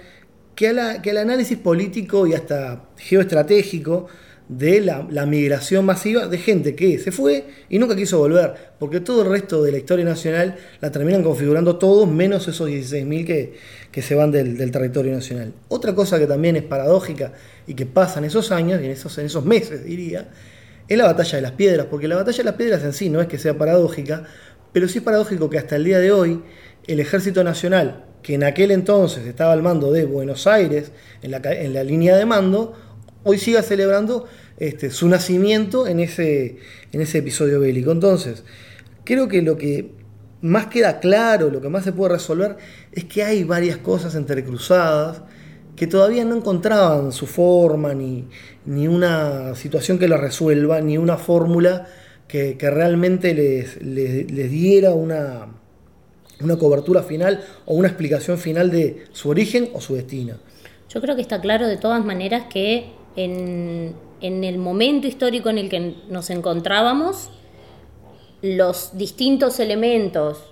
que, 0.55 0.75
que 1.01 1.12
al 1.12 1.17
análisis 1.17 1.57
político 1.57 2.27
y 2.27 2.33
hasta 2.33 2.85
geoestratégico 2.97 4.07
de 4.50 4.81
la, 4.81 5.25
migración 5.25 5.85
masiva 5.85 6.27
de 6.27 6.38
gente 6.38 6.75
que 6.75 7.00
se 7.00 7.12
fue 7.12 7.45
y 7.69 7.79
nunca 7.79 7.95
quiso 7.95 8.19
volver, 8.19 8.53
porque 8.77 9.00
todo 9.00 9.23
el 9.23 9.29
resto 9.29 9.63
de 9.63 9.71
la 9.71 9.77
historia 9.77 10.05
nacional 10.05 10.57
la 10.81 10.91
terminan 10.91 11.23
configurando 11.23 11.77
todos, 11.77 12.07
menos 12.07 12.47
esos 12.47 12.69
16.000 12.69 13.25
que, 13.25 13.53
que 13.91 14.01
se 14.01 14.15
van 14.15 14.31
del, 14.31 14.71
territorio 14.71 15.13
nacional. 15.13 15.53
Otra 15.69 15.95
cosa 15.95 16.19
que 16.19 16.27
también 16.27 16.55
es 16.55 16.63
paradójica 16.63 17.33
y 17.65 17.73
que 17.73 17.85
pasa 17.85 18.19
en 18.19 18.25
esos 18.25 18.51
años, 18.51 18.81
y 18.81 18.88
esos, 18.88 19.17
en 19.17 19.27
esos 19.27 19.45
meses 19.45 19.85
diría, 19.85 20.29
es 20.88 20.97
la 20.97 21.05
batalla 21.05 21.38
de 21.38 21.41
las 21.41 21.51
piedras, 21.53 21.88
porque 21.89 22.07
la 22.07 22.15
batalla 22.15 22.38
de 22.38 22.43
las 22.43 22.55
piedras 22.55 22.83
en 22.83 22.93
sí 22.93 23.09
no 23.09 23.21
es 23.21 23.27
que 23.27 23.38
sea 23.38 23.57
paradójica, 23.57 24.25
pero 24.73 24.88
sí 24.88 24.97
es 24.97 25.03
paradójico 25.03 25.50
que 25.50 25.57
hasta 25.57 25.77
el 25.77 25.85
día 25.85 26.00
de 26.00 26.12
hoy 26.12 26.41
el 26.87 26.99
ejército 26.99 27.43
nacional, 27.43 28.05
que 28.21 28.35
en 28.35 28.43
aquel 28.43 28.71
entonces 28.71 29.25
estaba 29.25 29.53
al 29.53 29.61
mando 29.61 29.91
de 29.91 30.05
Buenos 30.05 30.47
Aires, 30.47 30.91
en 31.21 31.31
la, 31.31 31.37
en 31.37 31.73
la 31.73 31.83
línea 31.83 32.15
de 32.15 32.25
mando, 32.25 32.73
hoy 33.23 33.37
siga 33.37 33.61
celebrando 33.61 34.27
este, 34.57 34.91
su 34.91 35.07
nacimiento 35.07 35.87
en 35.87 35.99
ese, 35.99 36.57
en 36.91 37.01
ese 37.01 37.19
episodio 37.19 37.59
bélico. 37.59 37.91
Entonces, 37.91 38.43
creo 39.03 39.27
que 39.27 39.41
lo 39.41 39.57
que 39.57 39.91
más 40.41 40.67
queda 40.67 40.99
claro, 40.99 41.49
lo 41.49 41.61
que 41.61 41.69
más 41.69 41.83
se 41.83 41.93
puede 41.93 42.13
resolver, 42.13 42.57
es 42.91 43.05
que 43.05 43.23
hay 43.23 43.43
varias 43.43 43.77
cosas 43.77 44.15
entrecruzadas 44.15 45.21
que 45.75 45.87
todavía 45.87 46.23
no 46.25 46.35
encontraban 46.35 47.11
su 47.11 47.25
forma, 47.25 47.93
ni, 47.93 48.27
ni 48.65 48.87
una 48.87 49.55
situación 49.55 49.97
que 49.97 50.07
la 50.07 50.17
resuelva, 50.17 50.81
ni 50.81 50.97
una 50.97 51.17
fórmula 51.17 51.87
que, 52.27 52.57
realmente 52.59 53.33
les, 53.33 53.81
les, 53.81 54.49
diera 54.49 54.91
una, 54.91 55.47
una 56.41 56.57
cobertura 56.57 57.03
final 57.03 57.43
o 57.65 57.75
una 57.75 57.87
explicación 57.87 58.37
final 58.37 58.71
de 58.71 59.05
su 59.11 59.29
origen 59.29 59.69
o 59.73 59.81
su 59.81 59.95
destino. 59.95 60.35
Yo 60.89 61.01
creo 61.01 61.15
que 61.15 61.21
está 61.21 61.41
claro 61.41 61.67
de 61.67 61.77
todas 61.77 62.03
maneras 62.03 62.45
que 62.51 62.91
en, 63.15 63.95
el 64.21 64.57
momento 64.57 65.07
histórico 65.07 65.49
en 65.49 65.57
el 65.57 65.69
que 65.69 65.95
nos 66.09 66.29
encontrábamos, 66.29 67.29
los 68.41 68.97
distintos 68.97 69.59
elementos 69.59 70.43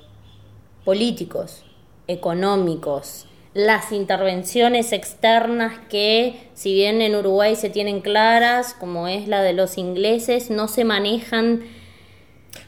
políticos, 0.85 1.63
económicos, 2.07 3.27
las 3.53 3.91
intervenciones 3.91 4.93
externas 4.93 5.73
que, 5.89 6.47
si 6.53 6.73
bien 6.73 7.01
en 7.01 7.15
Uruguay 7.15 7.55
se 7.55 7.69
tienen 7.69 8.01
claras, 8.01 8.73
como 8.73 9.07
es 9.07 9.27
la 9.27 9.41
de 9.41 9.53
los 9.53 9.77
ingleses, 9.77 10.49
no 10.49 10.67
se 10.67 10.85
manejan... 10.85 11.80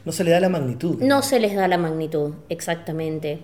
No 0.04 0.12
se 0.12 0.24
le 0.24 0.30
da 0.30 0.40
la 0.40 0.48
magnitud. 0.48 0.98
No 1.00 1.22
se 1.22 1.40
les 1.40 1.54
da 1.54 1.68
la 1.68 1.78
magnitud, 1.78 2.32
exactamente. 2.48 3.40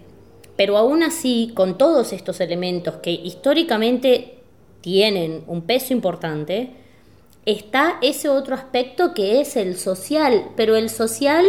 Pero 0.56 0.76
aún 0.76 1.02
así, 1.02 1.52
con 1.54 1.78
todos 1.78 2.12
estos 2.12 2.40
elementos 2.40 2.96
que 2.96 3.12
históricamente 3.12 4.38
tienen 4.80 5.44
un 5.46 5.62
peso 5.62 5.92
importante, 5.92 6.70
está 7.46 7.98
ese 8.02 8.28
otro 8.28 8.54
aspecto 8.54 9.14
que 9.14 9.40
es 9.40 9.56
el 9.56 9.76
social, 9.76 10.50
pero 10.56 10.76
el 10.76 10.90
social 10.90 11.46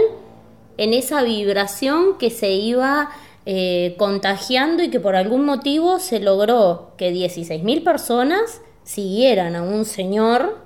en 0.77 0.93
esa 0.93 1.23
vibración 1.23 2.17
que 2.17 2.29
se 2.29 2.51
iba 2.51 3.09
eh, 3.45 3.95
contagiando 3.97 4.83
y 4.83 4.89
que 4.89 4.99
por 4.99 5.15
algún 5.15 5.45
motivo 5.45 5.99
se 5.99 6.19
logró 6.19 6.91
que 6.97 7.13
16.000 7.13 7.83
personas 7.83 8.61
siguieran 8.83 9.55
a 9.55 9.63
un 9.63 9.85
señor 9.85 10.57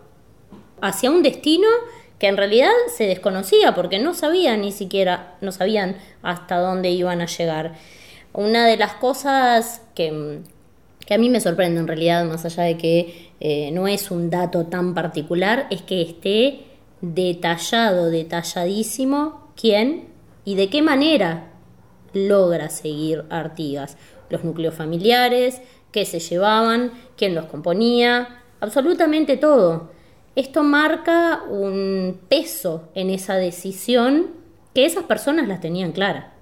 hacia 0.82 1.10
un 1.10 1.24
destino 1.24 1.67
que 2.19 2.27
en 2.27 2.38
realidad 2.38 2.72
se 2.95 3.07
desconocía 3.07 3.75
porque 3.75 4.00
no 4.00 4.13
sabían 4.13 4.62
ni 4.62 4.72
siquiera, 4.72 5.36
no 5.41 5.51
sabían 5.51 5.98
hasta 6.22 6.57
dónde 6.57 6.89
iban 6.89 7.22
a 7.22 7.25
llegar. 7.25 7.74
Una 8.34 8.65
de 8.65 8.77
las 8.77 8.93
cosas 8.93 9.81
que 9.95 10.41
que 11.05 11.13
a 11.13 11.17
mí 11.17 11.29
me 11.29 11.39
sorprende 11.39 11.79
en 11.79 11.88
realidad, 11.88 12.25
más 12.25 12.45
allá 12.45 12.63
de 12.63 12.77
que 12.77 13.31
eh, 13.39 13.72
no 13.72 13.88
es 13.88 14.12
un 14.12 14.29
dato 14.29 14.65
tan 14.65 14.93
particular, 14.93 15.67
es 15.69 15.81
que 15.84 16.01
esté 16.01 16.63
detallado, 17.01 18.10
detalladísimo 18.10 19.51
quién 19.55 20.07
y 20.43 20.55
de 20.55 20.69
qué 20.69 20.81
manera 20.81 21.51
logra 22.13 22.69
seguir 22.69 23.25
Artigas. 23.29 23.98
Los 24.29 24.43
núcleos 24.43 24.74
familiares, 24.74 25.62
qué 25.91 26.05
se 26.05 26.19
llevaban, 26.19 26.91
quién 27.15 27.36
los 27.36 27.45
componía, 27.45 28.41
absolutamente 28.60 29.38
todo. 29.38 29.91
Esto 30.36 30.63
marca 30.63 31.44
un 31.50 32.20
peso 32.27 32.89
en 32.94 33.10
esa 33.10 33.36
decisión 33.36 34.27
que 34.74 34.86
esas 34.86 35.06
personas 35.06 35.48
las 35.48 35.62
tenían 35.62 35.94
clara. 35.94 36.34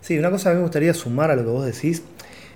Sí, 0.00 0.18
una 0.18 0.30
cosa 0.30 0.50
que 0.50 0.56
me 0.56 0.62
gustaría 0.62 0.94
sumar 0.94 1.30
a 1.30 1.36
lo 1.36 1.42
que 1.42 1.50
vos 1.50 1.66
decís 1.66 2.02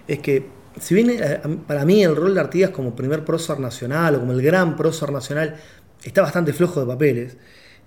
es 0.06 0.20
que 0.20 0.46
si 0.80 0.94
bien 0.94 1.10
eh, 1.10 1.40
para 1.66 1.84
mí 1.84 2.02
el 2.02 2.16
rol 2.16 2.34
de 2.34 2.40
Artigas 2.40 2.70
como 2.70 2.94
primer 2.94 3.24
prócer 3.24 3.58
nacional 3.58 4.14
o 4.14 4.20
como 4.20 4.32
el 4.32 4.42
gran 4.42 4.76
prócer 4.76 5.12
nacional 5.12 5.56
está 6.02 6.22
bastante 6.22 6.52
flojo 6.52 6.80
de 6.80 6.86
papeles, 6.86 7.36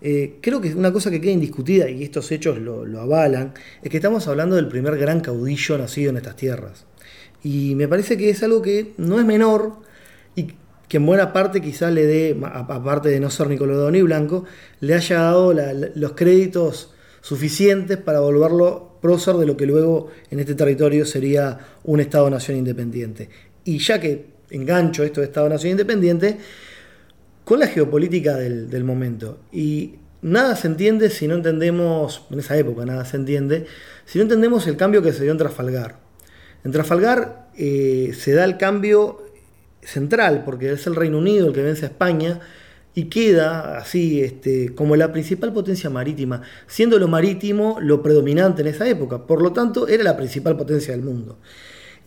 eh, 0.01 0.38
creo 0.41 0.62
que 0.62 0.74
una 0.75 0.91
cosa 0.91 1.10
que 1.10 1.22
queda 1.22 1.32
indiscutida, 1.32 1.89
y 1.89 2.03
estos 2.03 2.32
hechos 2.32 2.60
lo, 2.60 2.84
avalan, 3.00 3.53
es 3.82 3.89
que 3.89 3.98
estamos 3.98 4.27
hablando 4.27 4.55
del 4.55 4.67
primer 4.67 4.98
gran 4.98 5.22
caudillo 5.22 5.77
nacido 5.77 6.12
en 6.12 6.17
estas 6.17 6.36
tierras. 6.36 6.86
Y 7.44 7.75
me 7.75 7.88
parece 7.88 8.17
que 8.17 8.29
es 8.29 8.44
algo 8.44 8.62
que 8.62 8.94
no 8.98 9.20
es 9.20 9.25
menor 9.25 9.77
y 10.36 10.53
que 10.88 10.98
en 10.98 11.06
buena 11.06 11.34
parte 11.34 11.62
quizás 11.62 11.92
le 11.92 12.06
dé, 12.06 12.39
aparte 12.44 13.10
de 13.10 13.20
no 13.20 13.30
ser 13.30 13.48
Nicolás 13.48 13.92
ni 13.92 14.01
Blanco, 14.01 14.46
le 14.80 14.94
haya 14.94 15.22
dado 15.22 15.54
los 15.54 16.12
créditos 16.13 16.94
suficientes 17.22 17.98
para 17.98 18.20
volverlo 18.20 18.98
prócer 19.01 19.36
de 19.36 19.46
lo 19.46 19.58
que 19.58 19.65
luego 19.65 20.10
en 20.30 20.39
este 20.39 20.56
territorio 20.56 21.06
sería 21.06 21.60
un 21.84 22.00
Estado-nación 22.00 22.58
independiente. 22.58 23.30
Y 23.63 23.80
ya 23.80 24.00
que 24.00 24.27
engancho 24.51 25.04
esto 25.04 25.22
de 25.22 25.27
Estado-nación 25.27 25.72
independiente, 25.72 26.38
con 27.44 27.60
la 27.60 27.68
geopolítica 27.68 28.36
del, 28.36 28.84
momento. 28.84 29.39
Y 29.51 29.96
nada 30.22 30.56
se 30.56 30.68
entiende 30.68 31.10
si 31.10 31.27
no 31.27 31.36
entendemos, 31.36 32.25
en 32.32 32.39
esa 32.39 32.58
época 32.58 32.86
nada 32.86 33.06
se 33.06 33.18
entiende, 33.18 33.65
si 34.06 34.18
no 34.18 34.24
entendemos 34.24 34.68
el 34.68 34.77
cambio 34.77 35.01
que 35.01 35.13
se 35.13 35.24
dio 35.24 35.32
en 35.32 35.38
Trafalgar. 35.38 36.00
En 36.63 36.72
Trafalgar 36.72 37.50
eh, 37.56 38.12
se 38.18 38.34
da 38.34 38.44
el 38.44 38.58
cambio 38.58 39.25
central, 39.86 40.44
porque 40.44 40.72
es 40.72 40.88
el 40.88 40.96
Reino 40.96 41.18
Unido 41.18 41.48
el 41.48 41.54
que 41.54 41.63
vence 41.63 41.86
a 41.86 41.89
España, 41.89 42.42
y 42.96 43.06
queda 43.06 43.77
así 43.77 44.22
este, 44.22 44.74
como 44.74 44.96
la 44.96 45.12
principal 45.12 45.51
potencia 45.51 45.89
marítima, 45.89 46.42
siendo 46.65 46.98
lo 46.98 47.10
marítimo 47.10 47.77
lo 47.82 48.01
predominante 48.01 48.62
en 48.62 48.70
esa 48.70 48.88
época. 48.88 49.27
Por 49.27 49.42
lo 49.42 49.51
tanto, 49.51 49.88
era 49.88 50.04
la 50.04 50.15
principal 50.15 50.56
potencia 50.56 50.94
del 50.94 51.04
mundo. 51.04 51.38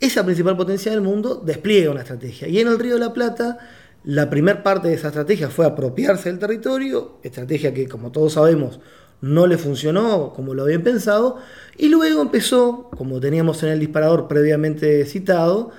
Esa 0.01 0.25
principal 0.25 0.57
potencia 0.57 0.91
del 0.91 1.03
mundo 1.03 1.43
despliega 1.45 1.91
una 1.91 2.01
estrategia. 2.01 2.49
Y 2.49 2.59
en 2.61 2.69
el 2.69 2.79
Río 2.79 2.95
de 2.95 3.01
la 3.01 3.13
Plata, 3.13 3.59
la 4.05 4.31
primera 4.31 4.63
parte 4.63 4.89
de 4.89 4.95
esa 4.95 5.09
estrategia 5.09 5.51
fue 5.51 5.67
apropiarse 5.67 6.31
del 6.31 6.39
territorio, 6.39 7.19
estrategia 7.23 7.75
que, 7.75 7.87
como 7.87 8.11
todos 8.11 8.33
sabemos, 8.33 8.81
no 9.21 9.47
le 9.47 9.59
funcionó 9.59 10.33
como 10.35 10.55
lo 10.55 10.63
habían 10.63 10.83
pensado, 10.83 11.37
y 11.77 11.89
luego 11.89 12.23
empezó, 12.23 12.89
como 12.97 13.21
teníamos 13.21 13.63
en 13.63 13.71
el 13.71 13.81
disparador 13.81 14.29
previamente 14.29 15.05
citado, 15.05 15.73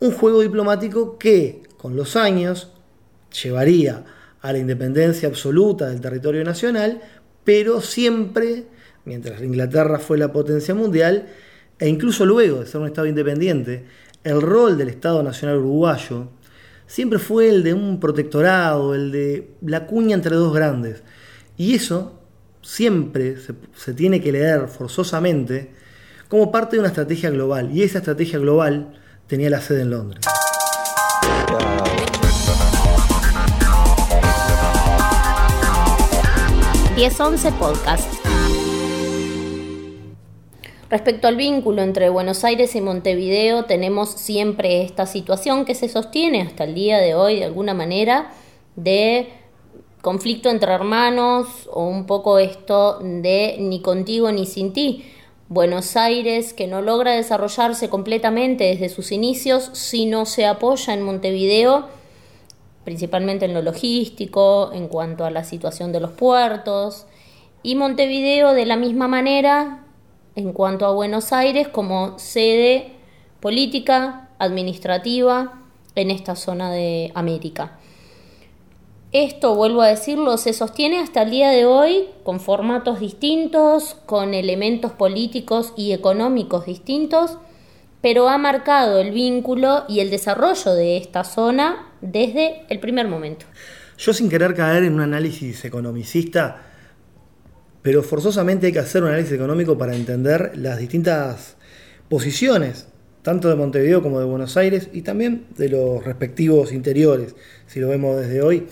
un 0.00 0.12
juego 0.12 0.40
diplomático 0.42 1.18
que, 1.18 1.62
con 1.76 1.96
los 1.96 2.16
años, 2.16 2.72
llevaría 3.42 4.04
a 4.40 4.52
la 4.52 4.58
independencia 4.58 5.28
absoluta 5.28 5.88
del 5.88 6.00
territorio 6.00 6.44
nacional, 6.44 7.00
pero 7.44 7.80
siempre, 7.80 8.66
mientras 9.04 9.42
Inglaterra 9.42 9.98
fue 9.98 10.18
la 10.18 10.32
potencia 10.32 10.74
mundial, 10.74 11.26
e 11.78 11.88
incluso 11.88 12.26
luego 12.26 12.60
de 12.60 12.66
ser 12.66 12.80
un 12.80 12.88
Estado 12.88 13.06
independiente, 13.06 13.84
el 14.24 14.42
rol 14.42 14.76
del 14.76 14.88
Estado 14.88 15.22
Nacional 15.22 15.58
Uruguayo 15.58 16.28
siempre 16.86 17.18
fue 17.18 17.48
el 17.48 17.62
de 17.62 17.74
un 17.74 18.00
protectorado, 18.00 18.94
el 18.94 19.12
de 19.12 19.50
la 19.62 19.86
cuña 19.86 20.14
entre 20.14 20.34
dos 20.34 20.52
grandes. 20.52 21.02
Y 21.56 21.74
eso 21.74 22.20
siempre 22.62 23.36
se, 23.38 23.94
tiene 23.94 24.20
que 24.20 24.32
leer 24.32 24.68
forzosamente 24.68 25.70
como 26.28 26.50
parte 26.50 26.76
de 26.76 26.80
una 26.80 26.88
estrategia 26.88 27.30
global. 27.30 27.70
Y 27.72 27.82
esa 27.82 27.98
estrategia 27.98 28.38
global 28.38 29.00
tenía 29.28 29.50
la 29.50 29.60
sede 29.60 29.82
en 29.82 29.90
Londres. 29.90 30.24
1011 36.96 37.52
Podcast. 37.52 38.14
Respecto 40.90 41.28
al 41.28 41.36
vínculo 41.36 41.82
entre 41.82 42.08
Buenos 42.08 42.42
Aires 42.44 42.74
y 42.74 42.80
Montevideo, 42.80 43.66
tenemos 43.66 44.08
siempre 44.08 44.82
esta 44.82 45.06
situación 45.06 45.66
que 45.66 45.74
se 45.74 45.88
sostiene 45.88 46.40
hasta 46.40 46.64
el 46.64 46.74
día 46.74 46.98
de 46.98 47.14
hoy 47.14 47.36
de 47.36 47.44
alguna 47.44 47.74
manera 47.74 48.32
de 48.74 49.28
conflicto 50.00 50.48
entre 50.48 50.72
hermanos 50.72 51.68
o 51.70 51.86
un 51.86 52.06
poco 52.06 52.38
esto 52.38 52.98
de 53.00 53.56
ni 53.60 53.82
contigo 53.82 54.32
ni 54.32 54.46
sin 54.46 54.72
ti. 54.72 55.04
Buenos 55.50 55.96
Aires 55.96 56.52
que 56.52 56.66
no 56.66 56.82
logra 56.82 57.12
desarrollarse 57.12 57.88
completamente 57.88 58.64
desde 58.64 58.90
sus 58.90 59.12
inicios 59.12 59.70
si 59.72 60.04
no 60.04 60.26
se 60.26 60.44
apoya 60.44 60.92
en 60.92 61.00
Montevideo, 61.00 61.88
principalmente 62.84 63.46
en 63.46 63.54
lo 63.54 63.62
logístico, 63.62 64.72
en 64.74 64.88
cuanto 64.88 65.24
a 65.24 65.30
la 65.30 65.44
situación 65.44 65.90
de 65.90 66.00
los 66.00 66.10
puertos, 66.10 67.06
y 67.62 67.76
Montevideo 67.76 68.52
de 68.52 68.66
la 68.66 68.76
misma 68.76 69.08
manera 69.08 69.86
en 70.36 70.52
cuanto 70.52 70.84
a 70.84 70.92
Buenos 70.92 71.32
Aires 71.32 71.66
como 71.66 72.18
sede 72.18 72.92
política, 73.40 74.28
administrativa 74.38 75.62
en 75.94 76.10
esta 76.10 76.36
zona 76.36 76.70
de 76.70 77.10
América. 77.14 77.77
Esto, 79.12 79.54
vuelvo 79.54 79.80
a 79.80 79.88
decirlo, 79.88 80.36
se 80.36 80.52
sostiene 80.52 80.98
hasta 80.98 81.22
el 81.22 81.30
día 81.30 81.48
de 81.48 81.64
hoy 81.64 82.10
con 82.24 82.40
formatos 82.40 83.00
distintos, 83.00 83.96
con 84.04 84.34
elementos 84.34 84.92
políticos 84.92 85.72
y 85.78 85.92
económicos 85.92 86.66
distintos, 86.66 87.38
pero 88.02 88.28
ha 88.28 88.36
marcado 88.36 89.00
el 89.00 89.12
vínculo 89.12 89.84
y 89.88 90.00
el 90.00 90.10
desarrollo 90.10 90.74
de 90.74 90.98
esta 90.98 91.24
zona 91.24 91.90
desde 92.02 92.66
el 92.68 92.80
primer 92.80 93.08
momento. 93.08 93.46
Yo 93.96 94.12
sin 94.12 94.28
querer 94.28 94.54
caer 94.54 94.84
en 94.84 94.92
un 94.92 95.00
análisis 95.00 95.64
economicista, 95.64 96.66
pero 97.80 98.02
forzosamente 98.02 98.66
hay 98.66 98.72
que 98.74 98.78
hacer 98.80 99.02
un 99.02 99.08
análisis 99.08 99.32
económico 99.32 99.78
para 99.78 99.96
entender 99.96 100.52
las 100.56 100.78
distintas 100.78 101.56
posiciones, 102.10 102.88
tanto 103.22 103.48
de 103.48 103.54
Montevideo 103.54 104.02
como 104.02 104.20
de 104.20 104.26
Buenos 104.26 104.58
Aires, 104.58 104.90
y 104.92 105.00
también 105.00 105.46
de 105.56 105.70
los 105.70 106.04
respectivos 106.04 106.72
interiores, 106.72 107.36
si 107.66 107.80
lo 107.80 107.88
vemos 107.88 108.20
desde 108.20 108.42
hoy. 108.42 108.66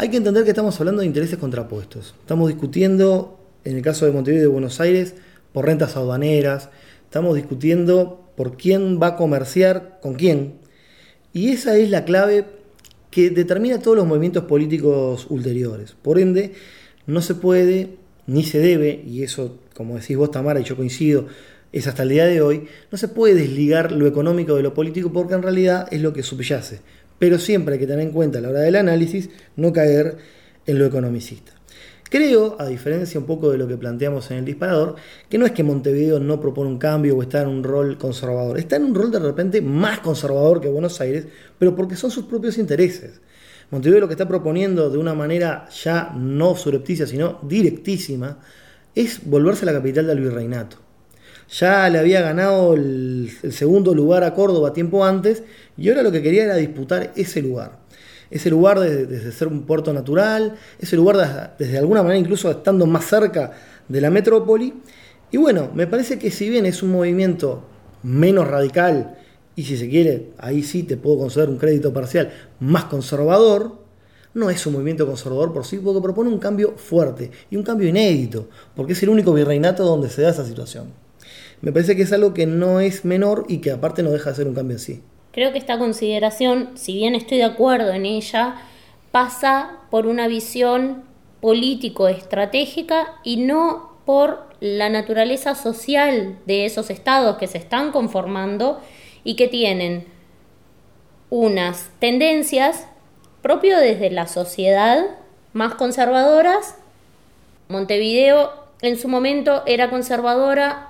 Hay 0.00 0.08
que 0.08 0.16
entender 0.16 0.44
que 0.44 0.50
estamos 0.52 0.80
hablando 0.80 1.02
de 1.02 1.06
intereses 1.06 1.38
contrapuestos. 1.38 2.14
Estamos 2.20 2.48
discutiendo, 2.48 3.38
en 3.66 3.76
el 3.76 3.82
caso 3.82 4.06
de 4.06 4.12
Montevideo 4.12 4.44
y 4.44 4.46
de 4.46 4.50
Buenos 4.50 4.80
Aires, 4.80 5.14
por 5.52 5.66
rentas 5.66 5.94
aduaneras. 5.94 6.70
Estamos 7.04 7.36
discutiendo 7.36 8.32
por 8.34 8.56
quién 8.56 8.98
va 8.98 9.08
a 9.08 9.16
comerciar 9.16 9.98
con 10.00 10.14
quién. 10.14 10.54
Y 11.34 11.50
esa 11.50 11.76
es 11.76 11.90
la 11.90 12.06
clave 12.06 12.46
que 13.10 13.28
determina 13.28 13.78
todos 13.78 13.94
los 13.94 14.06
movimientos 14.06 14.44
políticos 14.44 15.26
ulteriores. 15.28 15.94
Por 16.00 16.18
ende, 16.18 16.54
no 17.06 17.20
se 17.20 17.34
puede 17.34 17.98
ni 18.26 18.42
se 18.42 18.58
debe, 18.58 19.04
y 19.06 19.22
eso, 19.22 19.58
como 19.74 19.96
decís 19.98 20.16
vos, 20.16 20.30
Tamara, 20.30 20.60
y 20.60 20.64
yo 20.64 20.76
coincido, 20.76 21.26
es 21.72 21.86
hasta 21.86 22.04
el 22.04 22.08
día 22.08 22.24
de 22.24 22.40
hoy, 22.40 22.68
no 22.90 22.96
se 22.96 23.08
puede 23.08 23.34
desligar 23.34 23.92
lo 23.92 24.06
económico 24.06 24.56
de 24.56 24.62
lo 24.62 24.72
político 24.72 25.12
porque 25.12 25.34
en 25.34 25.42
realidad 25.42 25.88
es 25.90 26.00
lo 26.00 26.14
que 26.14 26.22
subyace 26.22 26.80
pero 27.20 27.38
siempre 27.38 27.74
hay 27.74 27.78
que 27.78 27.86
tener 27.86 28.04
en 28.04 28.12
cuenta 28.12 28.38
a 28.38 28.40
la 28.40 28.48
hora 28.48 28.60
del 28.60 28.74
análisis 28.74 29.28
no 29.54 29.72
caer 29.72 30.16
en 30.66 30.78
lo 30.78 30.86
economicista. 30.86 31.52
Creo, 32.08 32.56
a 32.58 32.66
diferencia 32.66 33.20
un 33.20 33.26
poco 33.26 33.50
de 33.50 33.58
lo 33.58 33.68
que 33.68 33.76
planteamos 33.76 34.30
en 34.32 34.38
el 34.38 34.44
disparador, 34.44 34.96
que 35.28 35.38
no 35.38 35.46
es 35.46 35.52
que 35.52 35.62
Montevideo 35.62 36.18
no 36.18 36.40
propone 36.40 36.68
un 36.68 36.78
cambio 36.78 37.16
o 37.16 37.22
está 37.22 37.42
en 37.42 37.48
un 37.48 37.62
rol 37.62 37.98
conservador, 37.98 38.58
está 38.58 38.76
en 38.76 38.84
un 38.84 38.94
rol 38.94 39.12
de 39.12 39.20
repente 39.20 39.60
más 39.60 40.00
conservador 40.00 40.60
que 40.60 40.68
Buenos 40.68 41.00
Aires, 41.00 41.26
pero 41.58 41.76
porque 41.76 41.94
son 41.94 42.10
sus 42.10 42.24
propios 42.24 42.58
intereses. 42.58 43.20
Montevideo 43.70 44.00
lo 44.00 44.08
que 44.08 44.14
está 44.14 44.26
proponiendo 44.26 44.90
de 44.90 44.98
una 44.98 45.14
manera 45.14 45.68
ya 45.68 46.12
no 46.16 46.56
surrepticia, 46.56 47.06
sino 47.06 47.38
directísima, 47.42 48.40
es 48.94 49.20
volverse 49.24 49.66
la 49.66 49.72
capital 49.72 50.06
del 50.06 50.20
virreinato. 50.20 50.78
Ya 51.50 51.88
le 51.88 51.98
había 51.98 52.20
ganado 52.20 52.74
el, 52.74 53.28
segundo 53.50 53.92
lugar 53.92 54.22
a 54.22 54.34
Córdoba 54.34 54.72
tiempo 54.72 55.04
antes 55.04 55.42
y 55.76 55.88
ahora 55.88 56.04
lo 56.04 56.12
que 56.12 56.22
quería 56.22 56.44
era 56.44 56.54
disputar 56.54 57.12
ese 57.16 57.42
lugar. 57.42 57.80
Ese 58.30 58.50
lugar 58.50 58.78
desde, 58.78 59.32
ser 59.32 59.48
un 59.48 59.62
puerto 59.62 59.92
natural, 59.92 60.54
ese 60.78 60.94
lugar 60.94 61.56
desde, 61.58 61.78
alguna 61.78 62.04
manera 62.04 62.20
incluso 62.20 62.48
estando 62.52 62.86
más 62.86 63.04
cerca 63.04 63.52
de 63.88 64.00
la 64.00 64.10
metrópoli. 64.10 64.74
Y 65.32 65.38
bueno, 65.38 65.70
me 65.74 65.88
parece 65.88 66.20
que 66.20 66.30
si 66.30 66.48
bien 66.48 66.66
es 66.66 66.84
un 66.84 66.92
movimiento 66.92 67.64
menos 68.04 68.46
radical 68.46 69.18
y 69.56 69.64
si 69.64 69.76
se 69.76 69.88
quiere, 69.88 70.30
ahí 70.38 70.62
sí 70.62 70.84
te 70.84 70.96
puedo 70.96 71.18
conceder 71.18 71.48
un 71.48 71.58
crédito 71.58 71.92
parcial, 71.92 72.30
más 72.60 72.84
conservador, 72.84 73.80
no 74.34 74.50
es 74.50 74.64
un 74.66 74.74
movimiento 74.74 75.04
conservador 75.04 75.52
por 75.52 75.66
sí, 75.66 75.78
porque 75.78 76.00
propone 76.00 76.30
un 76.30 76.38
cambio 76.38 76.74
fuerte 76.76 77.32
y 77.50 77.56
un 77.56 77.64
cambio 77.64 77.88
inédito, 77.88 78.48
porque 78.76 78.92
es 78.92 79.02
el 79.02 79.08
único 79.08 79.32
virreinato 79.34 79.84
donde 79.84 80.08
se 80.08 80.22
da 80.22 80.30
esa 80.30 80.44
situación 80.44 81.09
me 81.62 81.72
parece 81.72 81.96
que 81.96 82.02
es 82.02 82.12
algo 82.12 82.34
que 82.34 82.46
no 82.46 82.80
es 82.80 83.04
menor 83.04 83.44
y 83.48 83.58
que 83.58 83.70
aparte 83.70 84.02
no 84.02 84.10
deja 84.10 84.30
de 84.30 84.36
ser 84.36 84.48
un 84.48 84.54
cambio 84.54 84.76
así. 84.76 85.02
Creo 85.32 85.52
que 85.52 85.58
esta 85.58 85.78
consideración, 85.78 86.70
si 86.74 86.94
bien 86.94 87.14
estoy 87.14 87.38
de 87.38 87.44
acuerdo 87.44 87.92
en 87.92 88.06
ella, 88.06 88.56
pasa 89.12 89.78
por 89.90 90.06
una 90.06 90.26
visión 90.28 91.04
político-estratégica 91.40 93.14
y 93.22 93.36
no 93.36 93.90
por 94.04 94.48
la 94.60 94.88
naturaleza 94.88 95.54
social 95.54 96.38
de 96.46 96.66
esos 96.66 96.90
estados 96.90 97.36
que 97.36 97.46
se 97.46 97.58
están 97.58 97.92
conformando 97.92 98.80
y 99.24 99.36
que 99.36 99.48
tienen 99.48 100.06
unas 101.30 101.90
tendencias 101.98 102.86
propio 103.42 103.78
desde 103.78 104.10
la 104.10 104.26
sociedad 104.26 105.04
más 105.52 105.74
conservadoras. 105.74 106.76
Montevideo 107.68 108.50
en 108.82 108.98
su 108.98 109.08
momento 109.08 109.62
era 109.66 109.90
conservadora, 109.90 110.89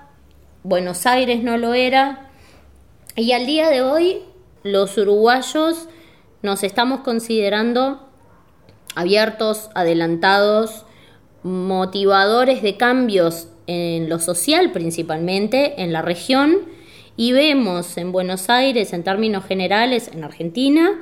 Buenos 0.63 1.07
Aires 1.07 1.43
no 1.43 1.57
lo 1.57 1.75
era. 1.75 2.31
Y 3.17 3.33
al 3.33 3.47
día 3.47 3.71
de 3.71 3.83
hoy 3.83 4.23
los 4.63 4.97
uruguayos 4.99 5.89
nos 6.43 6.63
estamos 6.63 7.01
considerando 7.01 8.07
abiertos, 8.95 9.71
adelantados, 9.75 10.85
motivadores 11.43 12.63
de 12.63 12.77
cambios 12.77 13.49
en 13.67 14.09
lo 14.09 14.19
social 14.19 14.73
principalmente, 14.73 15.83
en 15.83 15.93
la 15.93 16.03
región, 16.03 16.59
y 17.17 17.33
vemos 17.33 17.97
en 17.97 18.13
Buenos 18.13 18.51
Aires, 18.51 18.93
en 18.93 19.05
términos 19.05 19.45
generales, 19.45 20.11
en 20.13 20.25
Argentina, 20.25 20.99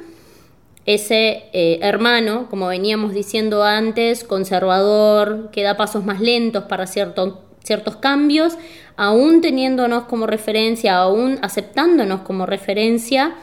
ese 0.84 1.44
eh, 1.52 1.80
hermano, 1.82 2.48
como 2.48 2.66
veníamos 2.68 3.12
diciendo 3.12 3.62
antes, 3.62 4.24
conservador, 4.24 5.50
que 5.50 5.62
da 5.62 5.76
pasos 5.76 6.04
más 6.04 6.20
lentos 6.20 6.64
para 6.64 6.86
cierto 6.86 7.47
ciertos 7.62 7.96
cambios, 7.96 8.56
aún 8.96 9.40
teniéndonos 9.40 10.04
como 10.04 10.26
referencia, 10.26 10.96
aún 10.96 11.38
aceptándonos 11.42 12.20
como 12.20 12.46
referencia, 12.46 13.34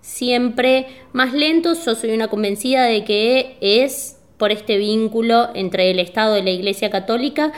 siempre 0.00 0.86
más 1.12 1.32
lentos. 1.32 1.84
Yo 1.84 1.94
soy 1.94 2.12
una 2.12 2.28
convencida 2.28 2.84
de 2.84 3.04
que 3.04 3.56
es 3.60 4.18
por 4.38 4.52
este 4.52 4.76
vínculo 4.78 5.50
entre 5.54 5.90
el 5.90 5.98
Estado 5.98 6.36
y 6.36 6.42
la 6.42 6.50
Iglesia 6.50 6.90
Católica 6.90 7.52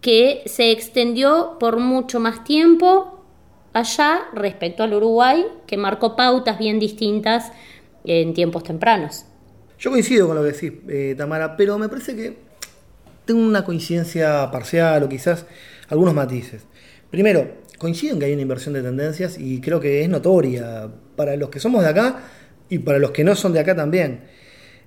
que 0.00 0.42
se 0.46 0.70
extendió 0.70 1.56
por 1.58 1.78
mucho 1.78 2.20
más 2.20 2.44
tiempo 2.44 3.24
allá 3.72 4.20
respecto 4.32 4.82
al 4.82 4.94
Uruguay, 4.94 5.44
que 5.66 5.76
marcó 5.76 6.16
pautas 6.16 6.58
bien 6.58 6.78
distintas 6.78 7.52
en 8.04 8.34
tiempos 8.34 8.62
tempranos. 8.62 9.24
Yo 9.78 9.90
coincido 9.90 10.26
con 10.26 10.36
lo 10.36 10.42
que 10.42 10.52
decís, 10.52 10.72
eh, 10.88 11.14
Tamara, 11.16 11.56
pero 11.56 11.78
me 11.78 11.88
parece 11.88 12.16
que 12.16 12.47
tengo 13.28 13.42
una 13.42 13.62
coincidencia 13.62 14.50
parcial 14.50 15.02
o 15.02 15.08
quizás 15.10 15.44
algunos 15.90 16.14
matices. 16.14 16.62
Primero, 17.10 17.58
coincido 17.76 18.14
en 18.14 18.20
que 18.20 18.24
hay 18.24 18.32
una 18.32 18.40
inversión 18.40 18.72
de 18.72 18.80
tendencias 18.80 19.38
y 19.38 19.60
creo 19.60 19.80
que 19.80 20.02
es 20.02 20.08
notoria 20.08 20.88
para 21.14 21.36
los 21.36 21.50
que 21.50 21.60
somos 21.60 21.82
de 21.82 21.90
acá 21.90 22.22
y 22.70 22.78
para 22.78 22.98
los 22.98 23.10
que 23.10 23.24
no 23.24 23.36
son 23.36 23.52
de 23.52 23.60
acá 23.60 23.76
también. 23.76 24.22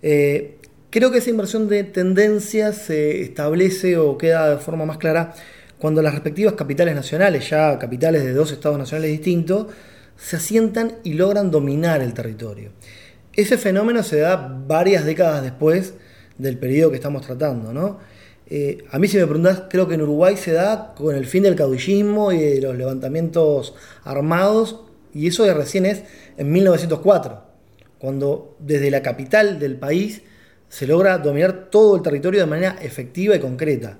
Eh, 0.02 0.58
creo 0.90 1.12
que 1.12 1.20
esa 1.20 1.30
inversión 1.30 1.70
de 1.70 1.84
tendencias 1.84 2.78
se 2.78 3.22
establece 3.22 3.98
o 3.98 4.18
queda 4.18 4.50
de 4.50 4.58
forma 4.58 4.86
más 4.88 4.98
clara 4.98 5.36
cuando 5.78 6.02
las 6.02 6.14
respectivas 6.16 6.56
capitales 6.56 6.96
nacionales, 6.96 7.48
ya 7.48 7.78
capitales 7.78 8.24
de 8.24 8.34
dos 8.34 8.52
estados 8.52 8.80
nacionales 8.80 9.12
distintos, 9.12 9.68
se 10.18 10.38
asientan 10.38 10.94
y 11.04 11.14
logran 11.14 11.52
dominar 11.52 12.02
el 12.02 12.16
territorio. 12.16 12.72
Ese 13.34 13.60
fenómeno 13.60 14.02
se 14.02 14.18
da 14.18 14.36
varias 14.68 15.06
décadas 15.06 15.44
después 15.44 15.94
del 16.40 16.58
periodo 16.58 16.90
que 16.90 16.98
estamos 16.98 17.24
tratando, 17.24 17.72
¿no? 17.72 18.00
Eh, 18.48 18.84
a 18.92 19.00
mí 19.00 19.08
si 19.08 19.18
me 19.18 19.26
preguntás, 19.26 19.64
creo 19.70 19.88
que 19.88 19.96
en 19.96 20.02
Uruguay 20.02 20.36
se 20.36 20.52
da 20.52 20.94
con 20.96 21.16
el 21.16 21.26
fin 21.26 21.44
del 21.44 21.56
caudillismo 21.56 22.32
y 22.32 22.40
de 22.40 22.62
los 22.62 22.76
levantamientos 22.76 23.74
armados, 24.04 24.82
y 25.14 25.28
eso 25.28 25.44
de 25.44 25.54
recién 25.54 25.86
es 25.86 26.04
en 26.38 26.52
1904, 26.52 27.44
cuando 27.98 28.56
desde 28.60 28.92
la 28.92 29.02
capital 29.02 29.60
del 29.60 29.78
país 29.78 30.22
se 30.70 30.88
logra 30.88 31.18
dominar 31.18 31.70
todo 31.70 31.96
el 31.96 32.02
territorio 32.02 32.40
de 32.40 32.46
manera 32.46 32.78
efectiva 32.82 33.36
y 33.36 33.40
concreta. 33.40 34.00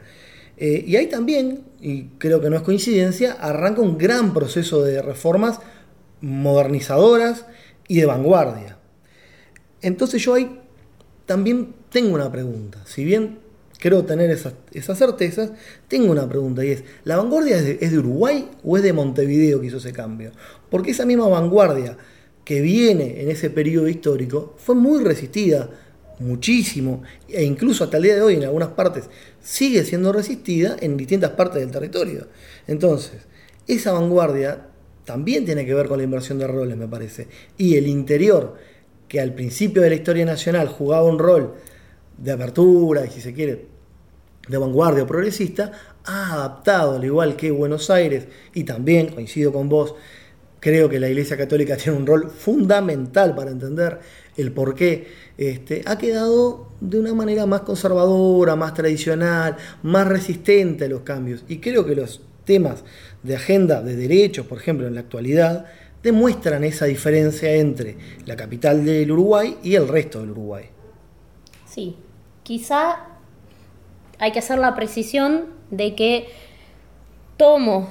Eh, 0.58 0.84
y 0.88 0.96
ahí 0.96 1.08
también, 1.08 1.64
y 1.82 2.04
creo 2.18 2.40
que 2.40 2.50
no 2.50 2.56
es 2.56 2.62
coincidencia, 2.62 3.34
arranca 3.34 3.82
un 3.82 3.98
gran 3.98 4.34
proceso 4.34 4.84
de 4.84 5.02
reformas 5.02 5.60
modernizadoras 6.22 7.46
y 7.88 8.00
de 8.00 8.06
vanguardia. 8.06 8.78
Entonces 9.82 10.22
yo 10.22 10.36
ahí 10.36 10.60
también 11.26 11.74
tengo 11.90 12.16
una 12.16 12.32
pregunta. 12.32 12.80
Si 12.86 13.04
bien 13.04 13.40
creo 13.82 14.06
tener 14.06 14.30
esas, 14.30 14.54
certezas, 14.98 15.52
tengo 15.88 16.12
una 16.12 16.30
pregunta 16.30 16.64
y 16.64 16.70
es, 16.70 16.84
¿la 17.04 17.18
vanguardia 17.18 17.58
es 17.58 17.66
de, 17.66 17.78
es 17.82 17.92
de 17.92 17.98
Uruguay 17.98 18.48
o 18.64 18.78
es 18.78 18.84
de 18.84 18.94
Montevideo 18.94 19.60
que 19.60 19.68
hizo 19.68 19.78
ese 19.78 19.92
cambio? 19.92 20.32
Porque 20.70 20.92
esa 20.92 21.04
misma 21.04 21.28
vanguardia 21.28 21.98
que 22.46 22.62
viene 22.62 23.22
en 23.22 23.32
ese 23.32 23.50
periodo 23.50 23.88
histórico 23.88 24.54
fue 24.58 24.76
muy 24.76 25.04
resistida, 25.04 25.68
muchísimo, 26.20 27.02
e 27.28 27.44
incluso 27.44 27.84
hasta 27.84 27.98
el 27.98 28.04
día 28.04 28.16
de 28.16 28.22
hoy 28.22 28.36
en 28.36 28.44
algunas 28.44 28.70
partes 28.70 29.06
sigue 29.42 29.84
siendo 29.84 30.14
resistida 30.14 30.78
en 30.80 30.96
distintas 30.96 31.32
partes 31.32 31.62
del 31.62 31.72
territorio. 31.72 32.28
Entonces, 32.68 33.22
esa 33.68 33.94
vanguardia 33.94 34.68
también 35.06 35.44
tiene 35.44 35.66
que 35.66 35.74
ver 35.74 35.88
con 35.88 35.98
la 35.98 36.04
inversión 36.04 36.38
de 36.38 36.46
roles, 36.46 36.78
me 36.78 36.88
parece. 36.88 37.28
Y 37.58 37.78
el 37.78 37.88
interior, 37.88 38.58
que 39.08 39.20
al 39.20 39.34
principio 39.34 39.82
de 39.82 39.90
la 39.90 39.96
historia 39.96 40.26
nacional 40.26 40.68
jugaba 40.68 41.04
un 41.04 41.18
rol 41.18 41.56
de 42.20 42.32
apertura, 42.32 43.06
y 43.06 43.10
si 43.10 43.22
se 43.22 43.34
quiere, 43.34 43.71
de 44.48 44.58
vanguardia 44.58 45.04
o 45.04 45.08
progresista, 45.08 45.72
ha 46.06 46.34
adaptado, 46.34 46.96
al 46.96 47.06
igual 47.06 47.36
que 47.36 47.52
Buenos 47.52 47.90
Aires, 47.90 48.28
y 48.54 48.64
también, 48.64 49.10
coincido 49.10 49.52
con 49.54 49.70
vos, 49.70 49.96
creo 50.60 50.90
que 50.90 51.00
la 51.00 51.10
Iglesia 51.10 51.38
Católica 51.38 51.76
tiene 51.76 51.98
un 51.98 52.06
rol 52.06 52.30
fundamental 52.30 53.36
para 53.36 53.52
entender 53.52 54.00
el 54.38 54.52
por 54.52 54.76
qué, 54.76 55.08
este, 55.38 55.82
ha 55.86 55.98
quedado 55.98 56.70
de 56.80 57.00
una 57.00 57.14
manera 57.14 57.46
más 57.46 57.62
conservadora, 57.62 58.56
más 58.56 58.74
tradicional, 58.74 59.58
más 59.84 60.08
resistente 60.08 60.86
a 60.86 60.90
los 60.90 61.02
cambios. 61.02 61.44
Y 61.48 61.58
creo 61.58 61.86
que 61.86 61.96
los 61.96 62.22
temas 62.46 62.84
de 63.24 63.36
agenda 63.36 63.82
de 63.82 63.96
derechos, 63.96 64.46
por 64.46 64.60
ejemplo, 64.60 64.88
en 64.88 64.96
la 64.96 65.02
actualidad, 65.02 65.66
demuestran 66.04 66.64
esa 66.64 66.86
diferencia 66.86 67.54
entre 67.54 67.98
la 68.26 68.36
capital 68.36 68.86
del 68.86 69.12
Uruguay 69.12 69.58
y 69.64 69.76
el 69.76 69.88
resto 69.88 70.20
del 70.20 70.32
Uruguay. 70.32 70.66
Sí, 71.68 71.96
quizá 72.44 73.11
hay 74.22 74.32
que 74.32 74.40
hacer 74.40 74.60
la 74.60 74.76
precisión 74.76 75.48
de 75.72 75.96
que 75.96 76.30
tomo 77.38 77.90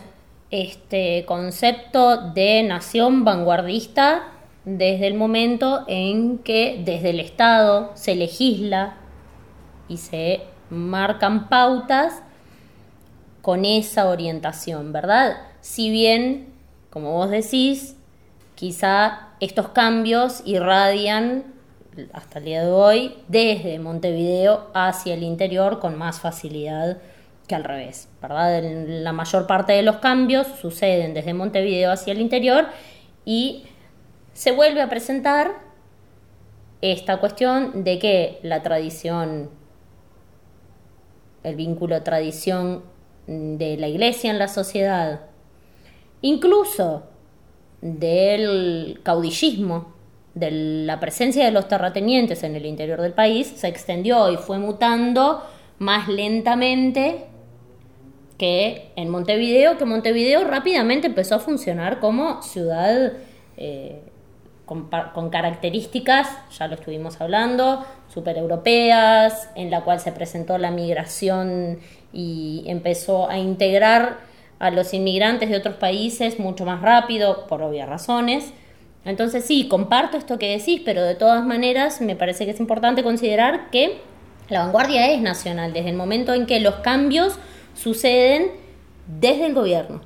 este 0.52 1.24
concepto 1.26 2.30
de 2.30 2.62
nación 2.62 3.24
vanguardista 3.24 4.28
desde 4.64 5.08
el 5.08 5.14
momento 5.14 5.84
en 5.88 6.38
que 6.38 6.82
desde 6.84 7.10
el 7.10 7.18
Estado 7.18 7.90
se 7.94 8.14
legisla 8.14 8.94
y 9.88 9.96
se 9.96 10.42
marcan 10.70 11.48
pautas 11.48 12.22
con 13.42 13.64
esa 13.64 14.08
orientación, 14.08 14.92
¿verdad? 14.92 15.36
Si 15.60 15.90
bien, 15.90 16.54
como 16.90 17.12
vos 17.12 17.30
decís, 17.30 17.96
quizá 18.54 19.30
estos 19.40 19.70
cambios 19.70 20.42
irradian 20.44 21.60
hasta 22.12 22.38
el 22.38 22.44
día 22.44 22.64
de 22.64 22.70
hoy 22.70 23.14
desde 23.29 23.79
Montevideo 23.79 24.68
hacia 24.74 25.14
el 25.14 25.22
interior 25.22 25.81
con 25.81 25.96
más 25.96 26.20
facilidad 26.20 26.98
que 27.46 27.55
al 27.55 27.64
revés, 27.64 28.09
¿verdad? 28.22 28.62
La 28.62 29.12
mayor 29.12 29.46
parte 29.46 29.72
de 29.72 29.83
los 29.83 29.96
cambios 29.96 30.46
suceden 30.61 31.14
desde 31.14 31.35
Montevideo 31.35 31.90
hacia 31.90 32.12
el 32.12 32.20
interior 32.20 32.66
y 33.24 33.64
se 34.33 34.53
vuelve 34.53 34.81
a 34.83 34.88
presentar 34.88 35.53
esta 36.81 37.18
cuestión 37.18 37.85
de 37.85 37.98
que 37.98 38.38
la 38.42 38.62
tradición, 38.62 39.50
el 41.42 41.57
vínculo 41.57 42.03
tradición 42.03 42.85
de 43.26 43.76
la 43.76 43.88
iglesia 43.88 44.31
en 44.31 44.38
la 44.38 44.48
sociedad, 44.48 45.22
incluso 46.22 47.05
del 47.81 49.00
caudillismo, 49.03 49.99
de 50.40 50.50
la 50.50 50.98
presencia 50.98 51.44
de 51.44 51.53
los 51.53 51.68
terratenientes 51.68 52.42
en 52.42 52.57
el 52.57 52.66
interior 52.66 53.00
del 53.00 53.12
país, 53.12 53.53
se 53.57 53.68
extendió 53.68 54.31
y 54.33 54.37
fue 54.37 54.59
mutando 54.59 55.42
más 55.79 56.09
lentamente 56.09 57.26
que 58.38 58.90
en 58.96 59.11
Montevideo, 59.11 59.76
que 59.76 59.85
Montevideo 59.85 60.44
rápidamente 60.44 61.09
empezó 61.09 61.35
a 61.35 61.38
funcionar 61.40 62.00
como 62.00 62.42
ciudad 62.42 63.12
eh, 63.59 64.03
con, 64.64 65.31
características, 65.31 66.29
ya 66.57 66.68
lo 66.68 66.76
estuvimos 66.76 67.20
hablando, 67.20 67.85
super 68.09 68.38
europeas, 68.38 69.50
en 69.57 69.70
la 69.70 69.83
cual 69.83 69.98
se 69.98 70.12
presentó 70.12 70.59
la 70.59 70.70
migración 70.70 71.81
y 72.12 72.62
empezó 72.66 73.29
a 73.29 73.37
integrar 73.37 74.18
a 74.61 74.70
los 74.70 74.94
inmigrantes 74.94 75.50
de 75.50 75.57
otros 75.57 75.74
países 75.74 76.38
mucho 76.38 76.64
más 76.64 76.83
rápido, 76.83 77.46
por 77.48 77.62
obvias 77.62 77.88
razones. 77.88 78.53
Entonces 79.04 79.44
sí, 79.44 79.66
comparto 79.68 80.16
esto 80.16 80.38
que 80.38 80.56
decís, 80.56 80.82
pero 80.84 81.02
de 81.02 81.14
todas 81.14 81.44
maneras 81.46 82.00
me 82.00 82.16
parece 82.16 82.44
que 82.44 82.50
es 82.52 82.60
importante 82.60 83.02
considerar 83.02 83.70
que 83.70 83.98
la 84.48 84.64
vanguardia 84.64 85.12
es 85.12 85.22
nacional, 85.22 85.72
desde 85.72 85.90
el 85.90 85.96
momento 85.96 86.34
en 86.34 86.46
que 86.46 86.60
los 86.60 86.76
cambios 86.76 87.38
suceden 87.74 88.48
desde 89.20 89.46
el 89.46 89.54
gobierno. 89.54 90.02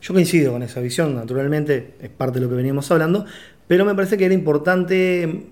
Yo 0.00 0.14
coincido 0.14 0.52
con 0.52 0.62
esa 0.62 0.80
visión, 0.80 1.14
naturalmente 1.14 1.94
es 2.00 2.08
parte 2.08 2.38
de 2.38 2.46
lo 2.46 2.50
que 2.50 2.56
veníamos 2.56 2.90
hablando, 2.90 3.26
pero 3.66 3.84
me 3.84 3.94
parece 3.94 4.16
que 4.16 4.24
era 4.24 4.34
importante 4.34 5.46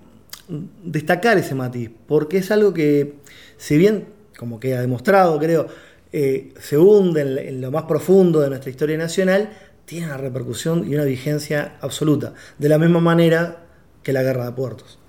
destacar 0.83 1.37
ese 1.37 1.53
matiz, 1.53 1.91
porque 2.07 2.39
es 2.39 2.49
algo 2.49 2.73
que, 2.73 3.15
si 3.57 3.77
bien, 3.77 4.07
como 4.37 4.59
queda 4.59 4.81
demostrado, 4.81 5.37
creo, 5.37 5.67
eh, 6.11 6.53
se 6.59 6.77
hunde 6.77 7.21
en, 7.21 7.61
lo 7.61 7.69
más 7.69 7.83
profundo 7.83 8.39
de 8.39 8.49
nuestra 8.49 8.71
historia 8.71 8.97
nacional, 8.97 9.49
tiene 9.89 10.05
una 10.05 10.17
repercusión 10.17 10.87
y 10.87 10.93
una 10.93 11.03
vigencia 11.03 11.77
absoluta, 11.81 12.35
de 12.59 12.69
la 12.69 12.77
misma 12.77 12.99
manera 12.99 13.63
que 14.03 14.13
la 14.13 14.21
guerra 14.21 14.45
de 14.45 14.51
puertos. 14.51 14.99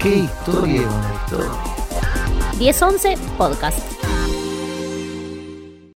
¿Qué 0.00 0.08
historia 0.08 0.80
es 0.80 0.86
una 0.86 1.14
historia? 1.22 2.58
1011 2.58 3.14
Podcast. 3.36 3.89